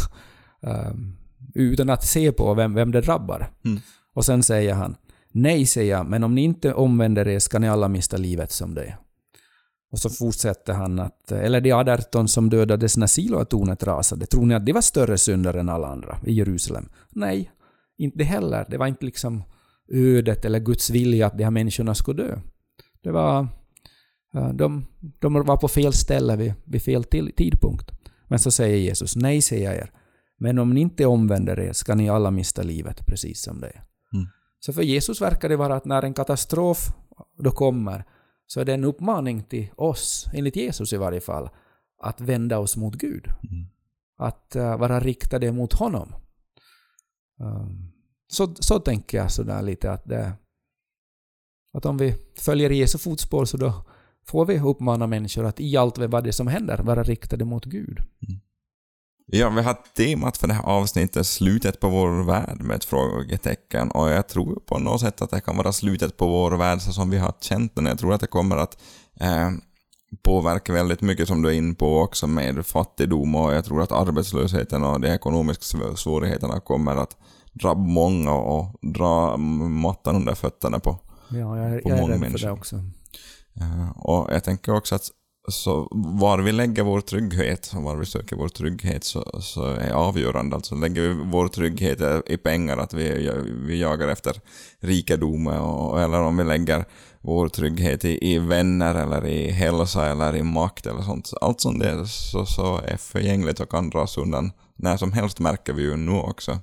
um, 0.60 1.16
utan 1.54 1.90
att 1.90 2.04
se 2.04 2.32
på 2.32 2.54
vem, 2.54 2.74
vem 2.74 2.92
det 2.92 3.00
drabbar. 3.00 3.50
Mm. 3.64 3.80
Och 4.14 4.24
sen 4.24 4.42
säger 4.42 4.74
han 4.74 4.96
Nej, 5.36 5.66
säger 5.66 5.96
jag, 5.96 6.06
men 6.06 6.24
om 6.24 6.34
ni 6.34 6.42
inte 6.42 6.74
omvänder 6.74 7.28
er 7.28 7.38
ska 7.38 7.58
ni 7.58 7.68
alla 7.68 7.88
mista 7.88 8.16
livet 8.16 8.52
som 8.52 8.74
det. 8.74 8.96
Och 9.94 10.00
så 10.00 10.10
fortsätter 10.10 10.72
han 10.72 10.98
att, 10.98 11.32
eller 11.32 11.60
de 11.60 11.72
18 11.72 12.28
som 12.28 12.50
dödades 12.50 12.96
när 12.96 13.06
Siloatornet 13.06 13.82
rasade, 13.82 14.26
tror 14.26 14.46
ni 14.46 14.54
att 14.54 14.66
de 14.66 14.72
var 14.72 14.80
större 14.80 15.18
syndare 15.18 15.60
än 15.60 15.68
alla 15.68 15.88
andra 15.88 16.18
i 16.26 16.32
Jerusalem? 16.32 16.88
Nej, 17.10 17.50
inte 17.98 18.24
heller. 18.24 18.66
Det 18.68 18.76
var 18.76 18.86
inte 18.86 19.04
liksom 19.04 19.42
ödet 19.92 20.44
eller 20.44 20.60
Guds 20.60 20.90
vilja 20.90 21.26
att 21.26 21.38
de 21.38 21.44
här 21.44 21.50
människorna 21.50 21.94
skulle 21.94 22.22
dö. 22.22 22.38
Det 23.02 23.10
var 23.10 23.48
Eh, 24.34 24.48
De, 24.48 24.86
de 25.18 25.32
var 25.32 25.56
på 25.56 25.68
fel 25.68 25.92
ställe 25.92 26.36
vid, 26.36 26.54
vid 26.64 26.82
fel 26.82 27.04
till, 27.04 27.32
tidpunkt. 27.36 27.90
Men 28.28 28.38
så 28.38 28.50
säger 28.50 28.76
Jesus, 28.76 29.16
nej 29.16 29.42
säger 29.42 29.64
jag 29.64 29.74
er. 29.74 29.90
Men 30.38 30.58
om 30.58 30.70
ni 30.70 30.80
inte 30.80 31.06
omvänder 31.06 31.60
er 31.60 31.72
ska 31.72 31.94
ni 31.94 32.08
alla 32.08 32.30
mista 32.30 32.62
livet, 32.62 33.06
precis 33.06 33.42
som 33.42 33.60
det 33.60 33.66
är. 33.66 33.82
Mm. 34.14 34.26
Så 34.60 34.72
för 34.72 34.82
Jesus 34.82 35.20
verkar 35.20 35.48
det 35.48 35.56
vara 35.56 35.76
att 35.76 35.84
när 35.84 36.02
en 36.02 36.14
katastrof 36.14 36.78
då 37.38 37.50
kommer, 37.50 38.04
så 38.46 38.60
är 38.60 38.64
det 38.64 38.74
en 38.74 38.84
uppmaning 38.84 39.42
till 39.42 39.68
oss, 39.76 40.26
enligt 40.32 40.56
Jesus 40.56 40.92
i 40.92 40.96
varje 40.96 41.20
fall, 41.20 41.48
att 42.02 42.20
vända 42.20 42.58
oss 42.58 42.76
mot 42.76 42.94
Gud. 42.94 43.26
Mm. 43.26 43.66
Att 44.16 44.56
eh, 44.56 44.78
vara 44.78 45.00
riktade 45.00 45.52
mot 45.52 45.72
honom. 45.72 46.14
Um, 47.40 47.92
så, 48.26 48.54
så 48.54 48.80
tänker 48.80 49.18
jag 49.18 49.32
sådär 49.32 49.62
lite 49.62 49.92
att 49.92 50.04
det, 50.04 50.32
att 51.72 51.86
om 51.86 51.96
vi 51.96 52.14
följer 52.38 52.70
Jesu 52.70 52.98
fotspår 52.98 53.44
så 53.44 53.56
då 53.56 53.84
får 54.26 54.46
vi 54.46 54.60
uppmana 54.60 55.06
människor 55.06 55.44
att 55.44 55.60
i 55.60 55.76
allt 55.76 55.98
vad 55.98 56.24
det 56.24 56.32
som 56.32 56.46
händer 56.46 56.78
vara 56.78 57.02
riktade 57.02 57.44
mot 57.44 57.64
Gud. 57.64 57.98
Ja, 59.26 59.48
vi 59.50 59.62
har 59.62 59.76
temat 59.96 60.36
för 60.36 60.48
det 60.48 60.54
här 60.54 60.64
avsnittet 60.64 61.26
slutet 61.26 61.80
på 61.80 61.88
vår 61.88 62.22
värld 62.24 62.60
med 62.60 62.76
ett 62.76 62.84
frågetecken 62.84 63.90
och 63.90 64.10
jag 64.10 64.28
tror 64.28 64.60
på 64.66 64.78
något 64.78 65.00
sätt 65.00 65.22
att 65.22 65.30
det 65.30 65.40
kan 65.40 65.56
vara 65.56 65.72
slutet 65.72 66.16
på 66.16 66.26
vår 66.26 66.50
värld 66.52 66.80
så 66.80 66.92
som 66.92 67.10
vi 67.10 67.18
har 67.18 67.32
känt 67.40 67.74
den. 67.76 67.86
Jag 67.86 67.98
tror 67.98 68.14
att 68.14 68.20
det 68.20 68.26
kommer 68.26 68.56
att 68.56 68.78
eh, 69.20 69.50
påverka 70.24 70.72
väldigt 70.72 71.00
mycket 71.00 71.28
som 71.28 71.42
du 71.42 71.48
är 71.48 71.52
inne 71.52 71.74
på 71.74 71.98
också 72.00 72.26
med 72.26 72.66
fattigdom 72.66 73.34
och 73.34 73.54
jag 73.54 73.64
tror 73.64 73.82
att 73.82 73.92
arbetslösheten 73.92 74.84
och 74.84 75.00
de 75.00 75.08
ekonomiska 75.08 75.62
sv- 75.78 75.94
svårigheterna 75.94 76.60
kommer 76.60 76.96
att 76.96 77.16
drabba 77.52 77.80
många 77.80 78.32
och 78.32 78.78
dra 78.94 79.36
mattan 79.36 80.16
under 80.16 80.34
fötterna 80.34 80.78
på, 80.80 80.98
Ja, 81.28 81.36
jag, 81.58 81.58
är- 81.74 81.80
På 81.80 81.88
jag 81.90 81.98
är 81.98 82.00
många 82.02 82.12
rädd 82.14 82.20
för 82.20 82.26
människor. 82.28 82.46
det 82.46 82.52
också. 82.52 82.76
Eh, 83.60 83.90
Och 83.98 84.28
jag 84.32 84.44
tänker 84.44 84.74
också 84.74 84.94
att 84.94 85.08
så 85.48 85.88
var 85.90 86.38
vi 86.38 86.52
lägger 86.52 86.82
vår 86.82 87.00
trygghet 87.00 87.72
och 87.76 87.82
var 87.82 87.96
vi 87.96 88.06
söker 88.06 88.36
vår 88.36 88.48
trygghet 88.48 89.04
så, 89.04 89.40
så 89.40 89.64
är 89.64 89.90
avgörande. 89.90 90.56
Alltså 90.56 90.74
lägger 90.74 91.02
vi 91.02 91.14
vår 91.24 91.48
trygghet 91.48 92.00
i 92.26 92.36
pengar, 92.36 92.76
att 92.76 92.94
vi, 92.94 93.30
vi 93.66 93.80
jagar 93.80 94.08
efter 94.08 94.40
rikedom, 94.80 95.46
och, 95.46 96.02
eller 96.02 96.20
om 96.20 96.36
vi 96.36 96.44
lägger 96.44 96.84
vår 97.20 97.48
trygghet 97.48 98.04
i, 98.04 98.32
i 98.32 98.38
vänner 98.38 98.94
eller 98.94 99.26
i 99.26 99.50
hälsa 99.50 100.06
eller 100.06 100.36
i 100.36 100.42
makt 100.42 100.86
eller 100.86 101.02
sånt. 101.02 101.32
Allt 101.40 101.60
sånt 101.60 101.80
där 101.80 102.04
så, 102.04 102.46
så 102.46 102.80
är 102.84 102.96
förgängligt 102.96 103.60
och 103.60 103.70
kan 103.70 103.90
dras 103.90 104.18
undan 104.18 104.52
när 104.76 104.96
som 104.96 105.12
helst 105.12 105.40
märker 105.40 105.72
vi 105.72 105.82
ju 105.82 105.96
nu 105.96 106.12
också. 106.12 106.58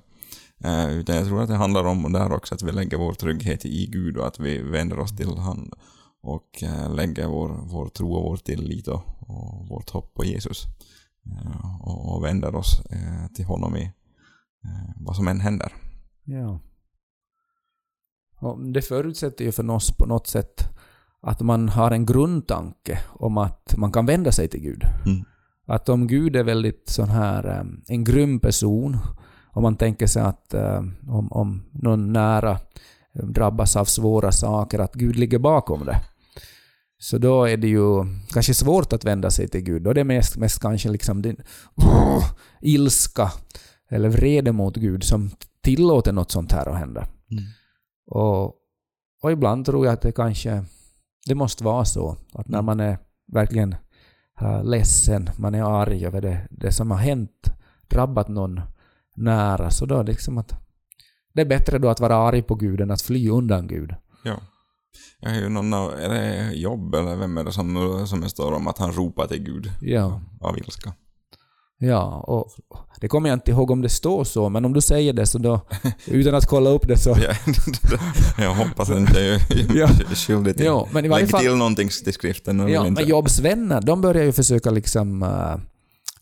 Eh, 0.64 0.98
utan 0.98 1.16
jag 1.16 1.26
tror 1.26 1.42
att 1.42 1.48
det 1.48 1.54
handlar 1.54 1.84
om 1.84 2.12
där 2.12 2.32
också 2.32 2.54
att 2.54 2.62
vi 2.62 2.72
lägger 2.72 2.96
vår 2.96 3.14
trygghet 3.14 3.64
i 3.64 3.86
Gud 3.86 4.16
och 4.16 4.26
att 4.26 4.38
vi 4.38 4.58
vänder 4.58 4.98
oss 4.98 5.16
till 5.16 5.36
han 5.38 5.70
och 6.22 6.62
eh, 6.62 6.94
lägger 6.94 7.26
vår, 7.26 7.48
vår 7.62 7.88
tro 7.88 8.14
och 8.14 8.22
vår 8.22 8.36
tillit 8.36 8.88
och, 8.88 9.02
och 9.18 9.68
vårt 9.68 9.90
hopp 9.90 10.14
på 10.14 10.24
Jesus. 10.24 10.66
Eh, 11.26 11.80
och, 11.80 12.14
och 12.14 12.24
vänder 12.24 12.54
oss 12.54 12.80
eh, 12.90 13.26
till 13.34 13.44
honom 13.44 13.76
i 13.76 13.92
vad 14.96 15.16
som 15.16 15.28
än 15.28 15.40
händer. 15.40 15.72
Ja. 16.24 16.60
Och 18.40 18.72
det 18.72 18.82
förutsätter 18.82 19.44
ju 19.44 19.52
för 19.52 19.70
oss 19.70 19.96
på 19.96 20.06
något 20.06 20.26
sätt 20.26 20.68
att 21.20 21.40
man 21.40 21.68
har 21.68 21.90
en 21.90 22.06
grundtanke 22.06 22.98
om 23.08 23.38
att 23.38 23.74
man 23.76 23.92
kan 23.92 24.06
vända 24.06 24.32
sig 24.32 24.48
till 24.48 24.60
Gud. 24.60 24.84
Mm. 25.06 25.24
Att 25.66 25.88
om 25.88 26.06
Gud 26.06 26.36
är 26.36 26.44
väldigt 26.44 26.88
sån 26.88 27.08
här 27.08 27.66
en 27.88 28.04
grym 28.04 28.40
person, 28.40 28.98
om 29.50 29.62
man 29.62 29.76
tänker 29.76 30.06
sig 30.06 30.22
att 30.22 30.54
om, 31.08 31.32
om 31.32 31.62
någon 31.72 32.12
nära 32.12 32.58
drabbas 33.12 33.76
av 33.76 33.84
svåra 33.84 34.32
saker, 34.32 34.78
att 34.78 34.94
Gud 34.94 35.16
ligger 35.16 35.38
bakom 35.38 35.84
det. 35.84 35.96
Så 37.02 37.18
då 37.18 37.44
är 37.44 37.56
det 37.56 37.68
ju 37.68 38.04
kanske 38.28 38.54
svårt 38.54 38.92
att 38.92 39.04
vända 39.04 39.30
sig 39.30 39.48
till 39.48 39.60
Gud. 39.60 39.82
Då 39.82 39.90
är 39.90 39.94
det 39.94 40.04
mest, 40.04 40.36
mest 40.36 40.60
kanske 40.60 40.88
liksom 40.88 41.22
din 41.22 41.36
oh, 41.76 42.24
ilska 42.60 43.32
eller 43.90 44.08
vrede 44.08 44.52
mot 44.52 44.76
Gud 44.76 45.04
som 45.04 45.30
tillåter 45.62 46.12
något 46.12 46.30
sånt 46.30 46.52
här 46.52 46.68
att 46.68 46.78
hända. 46.78 47.00
Mm. 47.30 47.44
Och, 48.06 48.44
och 49.22 49.32
ibland 49.32 49.66
tror 49.66 49.86
jag 49.86 49.92
att 49.92 50.02
det 50.02 50.12
kanske 50.12 50.64
det 51.26 51.34
måste 51.34 51.64
vara 51.64 51.84
så 51.84 52.16
att 52.32 52.48
när 52.48 52.58
Mm. 52.58 52.66
man 52.66 52.80
är 52.80 52.98
verkligen 53.32 53.74
uh, 54.42 54.64
ledsen, 54.64 55.30
man 55.38 55.54
är 55.54 55.62
arg 55.62 56.06
över 56.06 56.20
det, 56.20 56.48
det 56.50 56.72
som 56.72 56.90
har 56.90 56.98
hänt, 56.98 57.52
drabbat 57.88 58.28
någon 58.28 58.60
nära, 59.16 59.70
så 59.70 59.86
då 59.86 59.94
är 59.94 60.04
det 60.04 60.10
liksom 60.12 60.38
att 60.38 60.54
det 61.34 61.40
är 61.40 61.46
bättre 61.46 61.78
då 61.78 61.88
att 61.88 62.00
vara 62.00 62.16
arg 62.16 62.42
på 62.42 62.54
Gud 62.54 62.80
än 62.80 62.90
att 62.90 63.02
fly 63.02 63.30
undan 63.30 63.66
Gud. 63.66 63.94
Ja. 64.24 64.40
Jag 65.20 65.36
är 65.36 65.40
ju 65.40 65.48
någon 65.48 65.74
av, 65.74 65.92
är 65.92 66.08
det 66.08 66.52
Jobb 66.54 66.94
eller 66.94 67.16
vem 67.16 67.38
är 67.38 67.44
det 67.44 67.52
som, 67.52 68.06
som 68.06 68.28
står 68.28 68.52
om 68.52 68.66
att 68.68 68.78
han 68.78 68.92
ropar 68.92 69.26
till 69.26 69.42
Gud 69.42 69.70
Ja. 69.80 70.20
av 70.40 70.58
ilska? 70.58 70.92
Ja, 71.78 72.24
och 72.26 72.50
det 73.00 73.08
kommer 73.08 73.28
jag 73.28 73.36
inte 73.36 73.50
ihåg 73.50 73.70
om 73.70 73.82
det 73.82 73.88
står 73.88 74.24
så, 74.24 74.48
men 74.48 74.64
om 74.64 74.72
du 74.72 74.80
säger 74.80 75.12
det 75.12 75.26
så 75.26 75.38
då, 75.38 75.60
utan 76.06 76.34
att 76.34 76.46
kolla 76.46 76.70
upp 76.70 76.88
det 76.88 76.98
så... 76.98 77.10
Ja, 77.10 77.34
jag 78.44 78.54
hoppas 78.54 78.90
inte 78.90 79.20
jag 79.20 79.34
är 79.90 80.14
skyldig 80.14 80.56
till. 80.56 80.66
Ja, 80.66 80.88
men 80.92 81.04
i 81.04 81.08
varje 81.08 81.22
Lägg 81.22 81.30
fall... 81.30 81.40
till 81.40 81.54
någonting 81.56 81.88
till 82.04 82.12
skriften. 82.12 82.68
Ja, 82.68 82.90
men 82.90 83.08
Jobs 83.08 83.38
vänner, 83.40 83.80
de 83.80 84.00
börjar 84.00 84.24
ju 84.24 84.32
försöka 84.32 84.70
liksom 84.70 85.22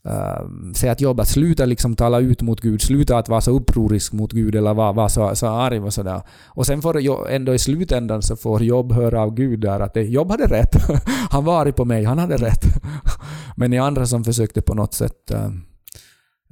Ehm, 0.03 0.67
uh, 0.67 0.73
säga 0.73 0.91
att 0.91 1.01
Jobba 1.01 1.25
slutar 1.25 1.41
sluta 1.41 1.65
liksom 1.65 1.95
tala 1.95 2.19
ut 2.19 2.41
mot 2.41 2.61
Gud, 2.61 2.81
sluta 2.81 3.17
att 3.17 3.29
vara 3.29 3.41
så 3.41 3.51
upprorisk 3.51 4.13
mot 4.13 4.31
Gud 4.31 4.55
eller 4.55 4.73
vara, 4.73 4.91
vara 4.91 5.09
så, 5.09 5.35
så 5.35 5.47
arg 5.47 5.79
och 5.79 5.93
sådär. 5.93 6.21
Och 6.47 6.65
sen 6.65 6.81
får 6.81 7.01
Jo- 7.01 7.25
ändå 7.29 7.53
i 7.53 7.59
slutändan 7.59 8.21
så 8.21 8.35
får 8.35 8.63
Jobb 8.63 8.93
höra 8.93 9.21
av 9.21 9.33
Gud 9.33 9.59
där 9.59 9.79
att 9.79 9.93
det, 9.93 10.03
Jobb 10.03 10.31
hade 10.31 10.47
rätt. 10.47 10.75
han 11.29 11.45
var 11.45 11.61
arg 11.61 11.71
på 11.71 11.85
mig, 11.85 12.03
han 12.03 12.17
hade 12.17 12.37
rätt. 12.37 12.65
men 13.55 13.71
ni 13.71 13.79
andra 13.79 14.05
som 14.05 14.23
försökte 14.23 14.61
på 14.61 14.73
något 14.73 14.93
sätt 14.93 15.31
uh, 15.33 15.49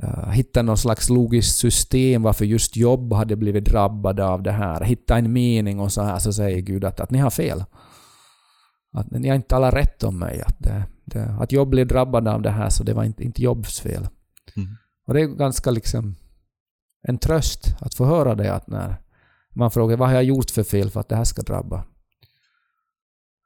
uh, 0.04 0.30
hitta 0.30 0.62
något 0.62 0.80
slags 0.80 1.10
logiskt 1.10 1.58
system 1.58 2.22
varför 2.22 2.46
just 2.46 2.78
Jobb 2.78 3.14
hade 3.14 3.36
blivit 3.36 3.66
drabbad 3.66 4.20
av 4.20 4.44
det 4.44 4.52
här, 4.52 4.84
hitta 4.84 5.18
en 5.18 5.34
mening 5.34 5.80
och 5.80 5.92
så 5.92 6.02
här, 6.02 6.20
så 6.20 6.34
säger 6.34 6.62
Gud 6.62 6.86
att, 6.86 7.00
att 7.00 7.12
ni 7.12 7.20
har 7.20 7.30
fel. 7.30 7.64
Att 8.94 9.12
ni 9.12 9.28
har 9.28 9.36
inte 9.36 9.48
talat 9.48 9.74
rätt 9.74 10.04
om 10.04 10.20
mig. 10.20 10.42
Att, 10.42 10.60
det, 10.60 10.84
det, 11.10 11.36
att 11.40 11.52
Jobb 11.52 11.70
blev 11.70 11.88
drabbad 11.88 12.28
av 12.28 12.42
det 12.42 12.50
här 12.50 12.70
så 12.70 12.84
det 12.84 12.94
var 12.94 13.04
inte, 13.04 13.24
inte 13.24 13.44
Jobbs 13.44 13.80
fel. 13.80 14.08
Mm. 14.56 14.76
Och 15.06 15.14
det 15.14 15.22
är 15.22 15.28
ganska 15.28 15.72
liksom 15.72 16.16
en 17.02 17.18
tröst 17.18 17.76
att 17.80 17.94
få 17.94 18.06
höra 18.06 18.36
det 18.36 18.54
att 18.54 18.68
när 18.68 19.02
man 19.56 19.72
frågar 19.72 19.98
vad 19.98 20.08
har 20.08 20.16
jag 20.16 20.24
gjort 20.24 20.52
för 20.52 20.64
fel 20.64 20.90
för 20.90 21.00
att 21.00 21.10
det 21.10 21.16
här 21.16 21.24
ska 21.24 21.42
drabba? 21.42 21.86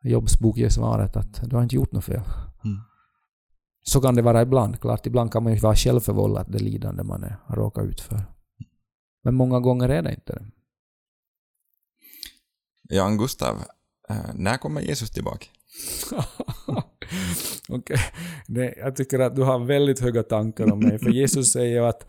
Jobbs 0.03 0.39
bok 0.39 0.57
ger 0.57 0.69
svaret 0.69 1.15
att 1.15 1.49
du 1.49 1.55
har 1.55 1.63
inte 1.63 1.75
gjort 1.75 1.91
något 1.91 2.05
fel. 2.05 2.21
Mm. 2.63 2.77
Så 3.83 4.01
kan 4.01 4.15
det 4.15 4.21
vara 4.21 4.41
ibland. 4.41 4.81
Klart, 4.81 5.05
ibland 5.05 5.31
kan 5.31 5.43
man 5.43 5.53
ju 5.53 5.59
vara 5.59 5.75
självförvållad 5.75 6.51
det 6.51 6.59
lidande 6.59 7.03
man 7.03 7.23
är, 7.23 7.37
har 7.45 7.55
råkat 7.55 7.85
ut 7.85 8.01
för. 8.01 8.25
Men 9.23 9.35
många 9.35 9.59
gånger 9.59 9.89
är 9.89 10.01
det 10.01 10.13
inte 10.13 10.33
det. 10.33 10.45
Jan 12.95 13.17
Gustav, 13.17 13.55
eh, 14.09 14.33
när 14.33 14.57
kommer 14.57 14.81
Jesus 14.81 15.11
tillbaka? 15.11 15.45
Okej. 17.69 17.97
Det- 18.47 18.73
Jag 18.77 18.95
tycker 18.95 19.19
att 19.19 19.35
du 19.35 19.41
har 19.41 19.59
väldigt 19.65 19.99
höga 19.99 20.23
tankar 20.23 20.71
om 20.71 20.79
mig, 20.79 20.99
för 20.99 21.09
Jesus 21.21 21.51
säger 21.51 21.81
att 21.81 22.05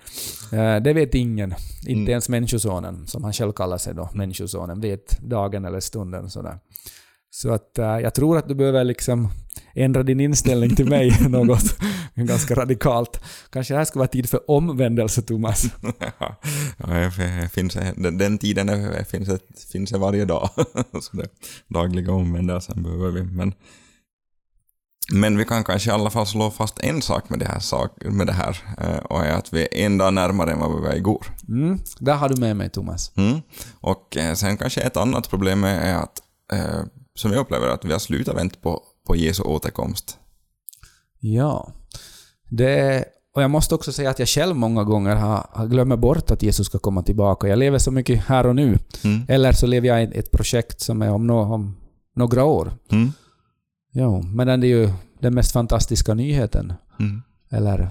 eh, 0.52 0.76
det 0.76 0.92
vet 0.92 1.14
ingen, 1.14 1.50
inte 1.86 1.92
Mm. 1.92 2.08
ens 2.08 2.28
Människosonen, 2.28 3.06
som 3.06 3.24
han 3.24 3.32
själv 3.32 3.52
kallar 3.52 3.78
sig 3.78 3.94
då, 3.94 4.10
Människosonen, 4.14 4.80
vet 4.80 5.18
dagen 5.22 5.64
eller 5.64 5.80
stunden 5.80 6.30
sådär. 6.30 6.58
Så 7.30 7.52
att 7.52 7.78
eh, 7.78 7.84
jag 7.98 8.14
tror 8.14 8.38
att 8.38 8.48
du 8.48 8.54
behöver 8.54 8.84
liksom 8.84 9.28
ändra 9.74 10.02
din 10.02 10.20
inställning 10.20 10.76
till 10.76 10.88
mig 10.88 11.16
något 11.28 11.76
ganska 12.14 12.54
radikalt. 12.54 13.20
Kanske 13.50 13.74
det 13.74 13.78
här 13.78 13.84
ska 13.84 13.98
vara 13.98 14.08
tid 14.08 14.30
för 14.30 14.50
omvändelse, 14.50 15.22
Thomas. 15.22 15.64
ja, 16.18 16.36
det 16.78 17.48
finns, 17.52 17.74
den, 17.96 18.18
den 18.18 18.38
tiden 18.38 18.68
är, 18.68 19.04
finns, 19.04 19.28
finns 19.72 19.92
varje 19.92 20.24
dag. 20.24 20.50
Så 21.00 21.16
det, 21.16 21.28
dagliga 21.68 22.12
omvändelsen 22.12 22.82
behöver 22.82 23.10
vi. 23.10 23.22
Men, 23.22 23.52
men 25.12 25.38
vi 25.38 25.44
kan 25.44 25.64
kanske 25.64 25.90
i 25.90 25.92
alla 25.92 26.10
fall 26.10 26.26
slå 26.26 26.50
fast 26.50 26.80
en 26.80 27.02
sak 27.02 27.30
med 27.30 27.38
det 27.38 27.44
här, 27.44 27.60
sak, 27.60 27.90
med 28.04 28.26
det 28.26 28.32
här 28.32 28.58
eh, 28.78 28.96
och 28.96 29.24
är 29.24 29.32
att 29.32 29.52
vi 29.52 29.62
är 29.62 29.74
en 29.74 29.98
dag 29.98 30.14
närmare 30.14 30.52
än 30.52 30.58
vad 30.58 30.76
vi 30.76 30.88
var 30.88 30.94
igår. 30.94 31.26
Mm, 31.48 31.78
där 31.98 32.14
har 32.14 32.28
du 32.28 32.40
med 32.40 32.56
mig, 32.56 32.70
Thomas. 32.70 33.12
Mm. 33.16 33.40
Och 33.80 34.16
eh, 34.16 34.34
sen 34.34 34.56
kanske 34.56 34.80
ett 34.80 34.96
annat 34.96 35.30
problem 35.30 35.64
är 35.64 35.94
att, 35.94 36.18
eh, 36.52 36.84
som 37.14 37.32
jag 37.32 37.40
upplever 37.40 37.68
att 37.68 37.84
vi 37.84 37.92
har 37.92 37.98
slutat 37.98 38.36
vänta 38.36 38.56
på, 38.62 38.82
på 39.06 39.16
Jesu 39.16 39.42
återkomst. 39.42 40.18
Ja. 41.20 41.72
Det, 42.50 43.04
och 43.34 43.42
jag 43.42 43.50
måste 43.50 43.74
också 43.74 43.92
säga 43.92 44.10
att 44.10 44.18
jag 44.18 44.28
själv 44.28 44.56
många 44.56 44.84
gånger 44.84 45.16
har, 45.16 45.46
har 45.50 45.66
glömt 45.66 45.98
bort 45.98 46.30
att 46.30 46.42
Jesus 46.42 46.66
ska 46.66 46.78
komma 46.78 47.02
tillbaka. 47.02 47.48
Jag 47.48 47.58
lever 47.58 47.78
så 47.78 47.90
mycket 47.90 48.24
här 48.26 48.46
och 48.46 48.54
nu. 48.54 48.78
Mm. 49.04 49.22
Eller 49.28 49.52
så 49.52 49.66
lever 49.66 49.88
jag 49.88 50.02
i 50.02 50.18
ett 50.18 50.30
projekt 50.30 50.80
som 50.80 51.02
är 51.02 51.10
om, 51.10 51.26
no, 51.26 51.54
om 51.54 51.76
några 52.16 52.44
år. 52.44 52.72
Mm. 52.90 53.12
Jo, 53.96 54.22
men 54.22 54.60
det 54.60 54.66
är 54.66 54.68
ju 54.68 54.90
den 55.20 55.34
mest 55.34 55.52
fantastiska 55.52 56.14
nyheten. 56.14 56.72
Mm. 57.00 57.22
Eller 57.50 57.90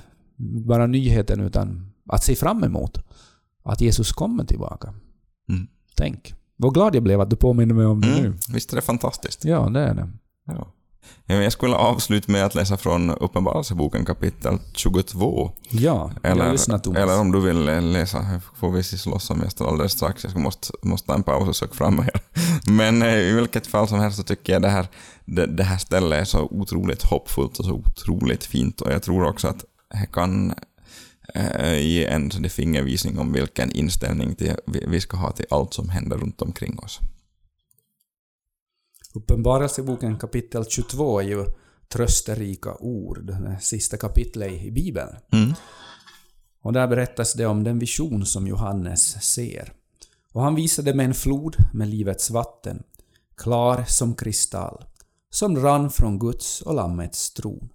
bara 0.66 0.88
nyheten, 0.88 1.40
utan 1.42 1.92
att 2.10 2.24
se 2.24 2.36
fram 2.36 2.64
emot. 2.64 2.98
Att 3.66 3.82
Jesus 3.82 4.12
kommer 4.12 4.44
tillbaka. 4.46 4.94
Mm. 5.50 5.68
Tänk. 5.96 6.34
Vad 6.58 6.74
glad 6.74 6.96
jag 6.96 7.04
blev 7.04 7.22
att 7.22 7.30
du 7.30 7.36
påminner 7.36 7.76
mig 7.76 7.86
om 7.86 8.02
det 8.02 8.08
Mm. 8.08 8.22
nu. 8.24 8.34
Visst 8.54 8.72
är 8.72 8.76
det 8.76 8.82
fantastiskt? 8.82 9.46
Ja, 9.46 9.70
det 9.70 9.80
är 9.80 9.94
det. 9.94 10.10
Ja. 10.46 10.68
Jag 11.26 11.52
skulle 11.52 11.76
avsluta 11.76 12.32
med 12.32 12.46
att 12.46 12.56
läsa 12.56 12.78
från 12.78 13.10
Uppenbarelseboken 13.10 14.06
kapitel 14.06 14.58
22. 14.74 15.52
Ja, 15.70 16.12
Eller, 16.24 16.44
jag 16.46 16.52
lyssnar 16.52 16.78
Thomas. 16.80 17.00
eller 17.00 17.20
om 17.20 17.32
du 17.32 17.42
vill 17.42 17.92
läsa, 17.92 18.42
får 18.56 18.72
vi 18.72 18.84
slåss 18.84 19.30
om 19.30 19.40
gäster 19.40 19.66
alldeles 19.66 19.92
strax. 19.92 20.24
Jag 20.24 20.38
måste, 20.38 20.74
måste 20.84 21.08
ta 21.08 21.14
en 21.16 21.24
paus 21.24 21.48
och 21.50 21.56
söka 21.56 21.74
fram 21.74 22.00
här. 22.00 22.12
Men 22.78 23.02
eh, 23.02 23.18
i 23.18 23.34
vilket 23.34 23.68
fall 23.68 23.88
som 23.88 24.00
helst 24.00 24.18
så 24.18 24.24
tycker 24.24 24.54
jag 24.54 24.62
det 24.62 24.70
här, 24.70 24.88
det, 25.26 25.46
det 25.46 25.64
här 25.64 25.78
stället 25.78 26.22
är 26.22 26.26
så 26.26 26.48
otroligt 26.52 27.04
hoppfullt 27.04 27.60
och 27.60 27.66
så 27.66 27.74
otroligt 27.74 28.44
fint 28.44 28.82
och 28.82 28.92
jag 28.92 29.04
tror 29.04 29.26
också 29.26 29.48
att 29.48 29.66
det 29.90 30.08
kan 30.14 30.54
eh, 31.34 31.80
ge 31.80 32.06
en 32.06 32.32
sån 32.32 32.50
fingervisning 32.50 33.20
om 33.20 33.34
vilken 33.34 33.72
inställning 33.72 34.36
till, 34.36 34.56
vi, 34.66 34.86
vi 34.88 35.02
ska 35.02 35.18
ha 35.18 35.32
till 35.32 35.46
allt 35.50 35.74
som 35.74 35.90
händer 35.90 36.18
runt 36.18 36.42
omkring 36.42 36.80
oss. 36.80 37.00
Uppenbarelseboken 39.14 40.18
kapitel 40.18 40.66
22 40.70 41.20
är 41.20 41.24
ju 41.24 41.46
trösterika 41.88 42.76
ord, 42.76 43.26
det 43.26 43.58
sista 43.62 43.98
kapitlet 43.98 44.52
i 44.52 44.72
Bibeln. 44.72 45.16
Mm. 45.32 45.54
Och 46.62 46.74
där 46.74 46.88
berättas 46.88 47.34
det 47.34 47.46
om 47.46 47.64
den 47.64 47.80
vision 47.80 48.26
som 48.26 48.48
Johannes 48.48 49.24
ser. 49.34 49.74
Och 50.34 50.42
han 50.42 50.56
visade 50.56 50.94
mig 50.94 51.06
en 51.06 51.14
flod 51.14 51.56
med 51.74 51.88
livets 51.88 52.30
vatten, 52.30 52.84
klar 53.38 53.84
som 53.88 54.16
kristall, 54.16 54.86
som 55.30 55.58
rann 55.58 55.90
från 55.90 56.20
Guds 56.20 56.62
och 56.62 56.74
Lammets 56.74 57.34
tron. 57.34 57.70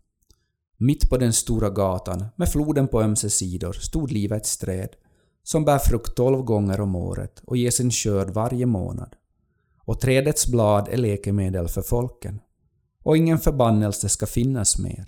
Mitt 0.77 1.11
på 1.11 1.17
den 1.17 1.33
stora 1.33 1.71
gatan, 1.71 2.25
med 2.37 2.49
floden 2.49 2.89
på 2.89 3.03
ömse 3.03 3.31
sidor, 3.31 3.73
stod 3.73 4.13
livets 4.13 4.59
träd, 4.59 4.89
som 5.43 5.65
bär 5.65 5.79
frukt 5.79 6.17
tolv 6.17 6.43
gånger 6.43 6.81
om 6.81 6.97
året 6.97 7.43
och 7.47 7.57
ger 7.57 7.71
sin 7.71 7.91
skörd 7.91 8.31
varje 8.31 8.67
månad. 8.67 9.17
Och 9.85 10.01
trädets 10.01 10.47
blad 10.47 10.89
är 10.89 10.97
läkemedel 10.97 11.69
för 11.69 11.83
folken. 11.83 12.41
Och 13.03 13.17
ingen 13.17 13.39
förbannelse 13.39 14.09
ska 14.09 14.27
finnas 14.27 14.79
mer. 14.79 15.07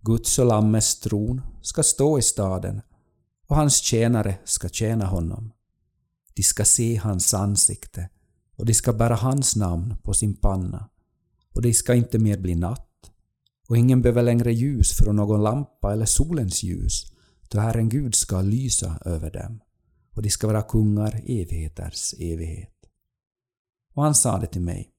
Guds 0.00 0.38
och 0.38 0.46
Lammets 0.46 1.00
tron 1.00 1.40
ska 1.62 1.82
stå 1.82 2.18
i 2.18 2.22
staden, 2.22 2.80
och 3.46 3.56
hans 3.56 3.76
tjänare 3.76 4.36
ska 4.44 4.68
tjäna 4.68 5.06
honom. 5.06 5.52
De 6.34 6.42
ska 6.42 6.64
se 6.64 6.96
hans 6.96 7.34
ansikte, 7.34 8.08
och 8.56 8.66
de 8.66 8.74
ska 8.74 8.92
bära 8.92 9.14
hans 9.14 9.56
namn 9.56 9.96
på 10.02 10.14
sin 10.14 10.36
panna, 10.36 10.90
och 11.54 11.62
det 11.62 11.74
ska 11.74 11.94
inte 11.94 12.18
mer 12.18 12.38
bli 12.38 12.54
natt, 12.54 12.90
och 13.68 13.76
ingen 13.76 14.02
behöver 14.02 14.22
längre 14.22 14.52
ljus 14.52 14.92
från 14.92 15.16
någon 15.16 15.42
lampa 15.42 15.92
eller 15.92 16.06
solens 16.06 16.62
ljus, 16.62 17.12
då 17.48 17.60
Herren 17.60 17.88
Gud 17.88 18.14
ska 18.14 18.40
lysa 18.40 18.98
över 19.04 19.30
dem, 19.30 19.60
och 20.14 20.22
de 20.22 20.30
ska 20.30 20.46
vara 20.46 20.62
kungar 20.62 21.22
evigheters 21.26 22.14
evighet. 22.18 22.74
Och 23.94 24.02
han 24.02 24.14
sade 24.14 24.46
till 24.46 24.60
mig, 24.60 24.90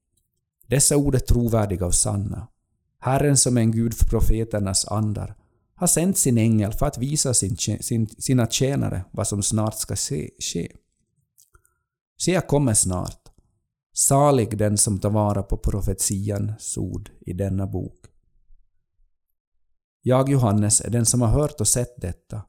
dessa 0.67 0.98
ord 0.98 1.15
är 1.15 1.19
trovärdiga 1.19 1.86
och 1.86 1.95
sanna. 1.95 2.48
Herren 3.00 3.38
som 3.38 3.58
är 3.58 3.62
en 3.62 3.71
Gud 3.71 3.93
för 3.93 4.06
profeternas 4.06 4.86
andar 4.86 5.36
har 5.76 5.88
sänt 5.88 6.17
sin 6.17 6.38
ängel 6.38 6.74
för 6.74 6.86
att 6.86 6.98
visa 6.98 7.34
sin, 7.34 7.58
sin, 7.58 8.08
sina 8.08 8.48
tjänare 8.48 9.06
vad 9.12 9.28
som 9.28 9.43
snart 9.43 9.80
ska 9.80 9.95
se, 9.95 10.30
ske. 10.39 10.71
Se, 12.17 12.32
jag 12.32 12.47
kommer 12.47 12.73
snart. 12.73 13.21
Salig 13.93 14.58
den 14.58 14.78
som 14.78 14.99
tar 14.99 15.10
vara 15.10 15.43
på 15.43 15.58
profetians 15.58 16.78
ord 16.78 17.10
i 17.21 17.34
denna 17.34 17.67
bok. 17.67 18.06
Jag, 20.01 20.30
Johannes, 20.30 20.82
är 20.82 20.89
den 20.89 21.06
som 21.06 21.21
har 21.21 21.28
hört 21.28 21.62
och 21.62 21.67
sett 21.67 22.01
detta, 22.01 22.41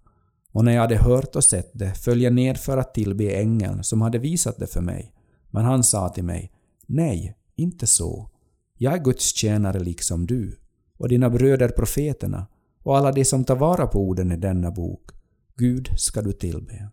och 0.53 0.65
när 0.65 0.73
jag 0.73 0.81
hade 0.81 0.97
hört 0.97 1.37
och 1.37 1.45
sett 1.45 1.71
det 1.75 1.95
föll 1.95 2.23
jag 2.23 2.33
ned 2.33 2.59
för 2.59 2.77
att 2.79 2.95
tillbe 2.95 3.31
ängeln 3.31 3.85
som 3.85 4.01
hade 4.01 4.19
visat 4.19 4.59
det 4.59 4.67
för 4.67 4.81
mig. 4.81 5.15
Men 5.51 5.65
han 5.65 5.85
sa 5.85 6.09
till 6.09 6.25
mig, 6.25 6.53
Nej, 6.87 7.37
inte 7.57 7.87
så. 7.87 8.31
Jag 8.79 8.95
är 8.95 8.99
Guds 8.99 9.35
tjänare 9.35 9.79
liksom 9.79 10.27
du, 10.27 10.61
och 10.99 11.09
dina 11.09 11.31
bröder 11.31 11.69
profeterna, 11.69 12.47
och 12.83 12.97
alla 12.97 13.13
de 13.13 13.25
som 13.25 13.45
tar 13.45 13.57
vara 13.57 13.87
på 13.87 14.01
orden 14.01 14.33
i 14.33 14.37
denna 14.37 14.71
bok. 14.71 15.11
Gud 15.57 15.89
ska 15.97 16.23
du 16.23 16.33
tillbe. 16.33 16.91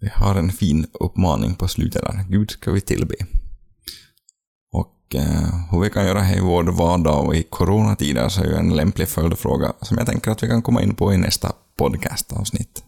Vi 0.00 0.08
har 0.14 0.34
en 0.34 0.50
fin 0.50 0.86
uppmaning 0.92 1.54
på 1.54 1.68
slutet 1.68 2.02
där. 2.02 2.24
Gud 2.28 2.50
ska 2.50 2.72
vi 2.72 2.80
tillbe. 2.80 3.14
Och 4.72 5.14
eh, 5.14 5.70
hur 5.70 5.80
vi 5.80 5.90
kan 5.90 6.06
göra 6.06 6.20
det 6.20 6.36
i 6.36 6.40
vår 6.40 6.64
vardag 6.64 7.26
och 7.26 7.36
i 7.36 7.42
coronatider 7.42 8.28
så 8.28 8.42
är 8.42 8.46
ju 8.46 8.54
en 8.54 8.76
lämplig 8.76 9.08
följdfråga 9.08 9.72
som 9.82 9.98
jag 9.98 10.06
tänker 10.06 10.30
att 10.30 10.42
vi 10.42 10.48
kan 10.48 10.62
komma 10.62 10.82
in 10.82 10.94
på 10.94 11.12
i 11.12 11.18
nästa 11.18 11.52
podcastavsnitt. 11.76 12.82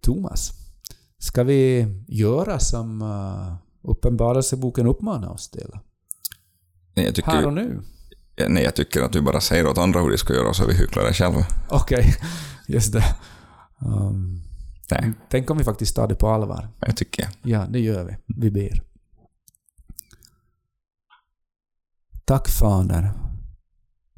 Thomas, 0.00 0.52
ska 1.18 1.44
vi 1.44 1.86
göra 2.08 2.58
som 2.58 3.02
uh, 3.02 3.56
Uppenbarelseboken 3.86 4.86
uppmanar 4.86 5.28
oss 5.28 5.50
till? 5.50 5.70
Nej, 6.94 7.06
jag 7.06 7.14
tycker, 7.14 7.30
Här 7.30 7.46
och 7.46 7.52
nu? 7.52 7.82
Nej, 8.48 8.64
jag 8.64 8.74
tycker 8.74 9.02
att 9.02 9.12
du 9.12 9.20
bara 9.20 9.40
säger 9.40 9.66
åt 9.66 9.78
andra 9.78 10.00
hur 10.00 10.10
de 10.10 10.18
ska 10.18 10.34
göra 10.34 10.54
så 10.54 10.66
vi 10.66 10.74
hycklar 10.74 11.04
det 11.04 11.12
själva. 11.12 11.46
Okej, 11.68 11.98
okay. 11.98 12.12
just 12.74 12.92
det. 12.92 13.04
Um, 13.78 14.45
Nej. 14.90 15.12
Tänk 15.30 15.50
om 15.50 15.58
vi 15.58 15.64
faktiskt 15.64 15.96
tar 15.96 16.08
det 16.08 16.14
på 16.14 16.28
allvar. 16.28 16.68
Det 16.80 16.92
tycker 16.92 17.22
jag. 17.22 17.32
Ja, 17.52 17.66
det 17.66 17.80
gör 17.80 18.04
vi. 18.04 18.16
Vi 18.26 18.50
ber. 18.50 18.82
Tack 22.24 22.48
Fader, 22.48 23.12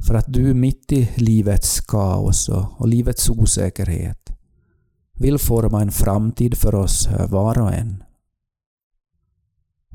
för 0.06 0.14
att 0.14 0.32
du 0.32 0.54
mitt 0.54 0.92
i 0.92 1.10
livets 1.16 1.80
kaos 1.80 2.48
och, 2.48 2.80
och 2.80 2.88
livets 2.88 3.30
osäkerhet 3.30 4.30
vill 5.12 5.38
forma 5.38 5.82
en 5.82 5.90
framtid 5.90 6.58
för 6.58 6.74
oss 6.74 7.08
var 7.28 7.58
och 7.58 7.74
en. 7.74 8.04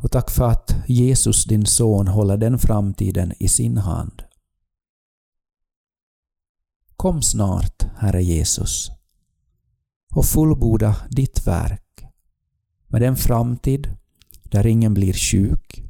Och 0.03 0.11
tack 0.11 0.31
för 0.31 0.49
att 0.49 0.75
Jesus, 0.87 1.45
din 1.45 1.65
son, 1.65 2.07
håller 2.07 2.37
den 2.37 2.59
framtiden 2.59 3.33
i 3.39 3.47
sin 3.47 3.77
hand. 3.77 4.23
Kom 6.95 7.21
snart, 7.21 7.83
Herre 7.97 8.23
Jesus, 8.23 8.91
och 10.15 10.25
fullborda 10.25 10.95
ditt 11.09 11.47
verk 11.47 12.05
med 12.87 13.03
en 13.03 13.15
framtid 13.15 13.97
där 14.43 14.65
ingen 14.65 14.93
blir 14.93 15.13
sjuk, 15.13 15.83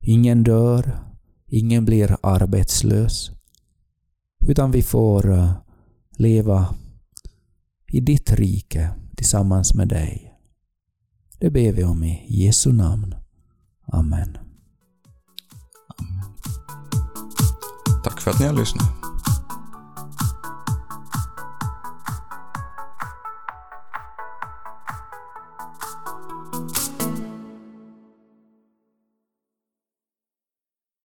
ingen 0.00 0.42
dör, 0.42 0.98
ingen 1.46 1.84
blir 1.84 2.16
arbetslös, 2.22 3.30
utan 4.46 4.70
vi 4.70 4.82
får 4.82 5.32
eh, 5.32 5.52
leva 6.10 6.74
i 7.92 8.00
ditt 8.00 8.32
rike 8.32 8.90
tillsammans 9.16 9.74
med 9.74 9.88
dig. 9.88 10.34
Det 11.38 11.50
ber 11.50 11.72
vi 11.72 11.84
om 11.84 12.02
i 12.02 12.24
Jesu 12.28 12.72
namn. 12.72 13.14
Amen. 13.92 14.38
Amen. 15.98 16.34
Tack 18.04 18.20
för 18.20 18.30
att 18.30 18.40
ni 18.40 18.46
har 18.46 18.54
lyssnat. 18.54 18.99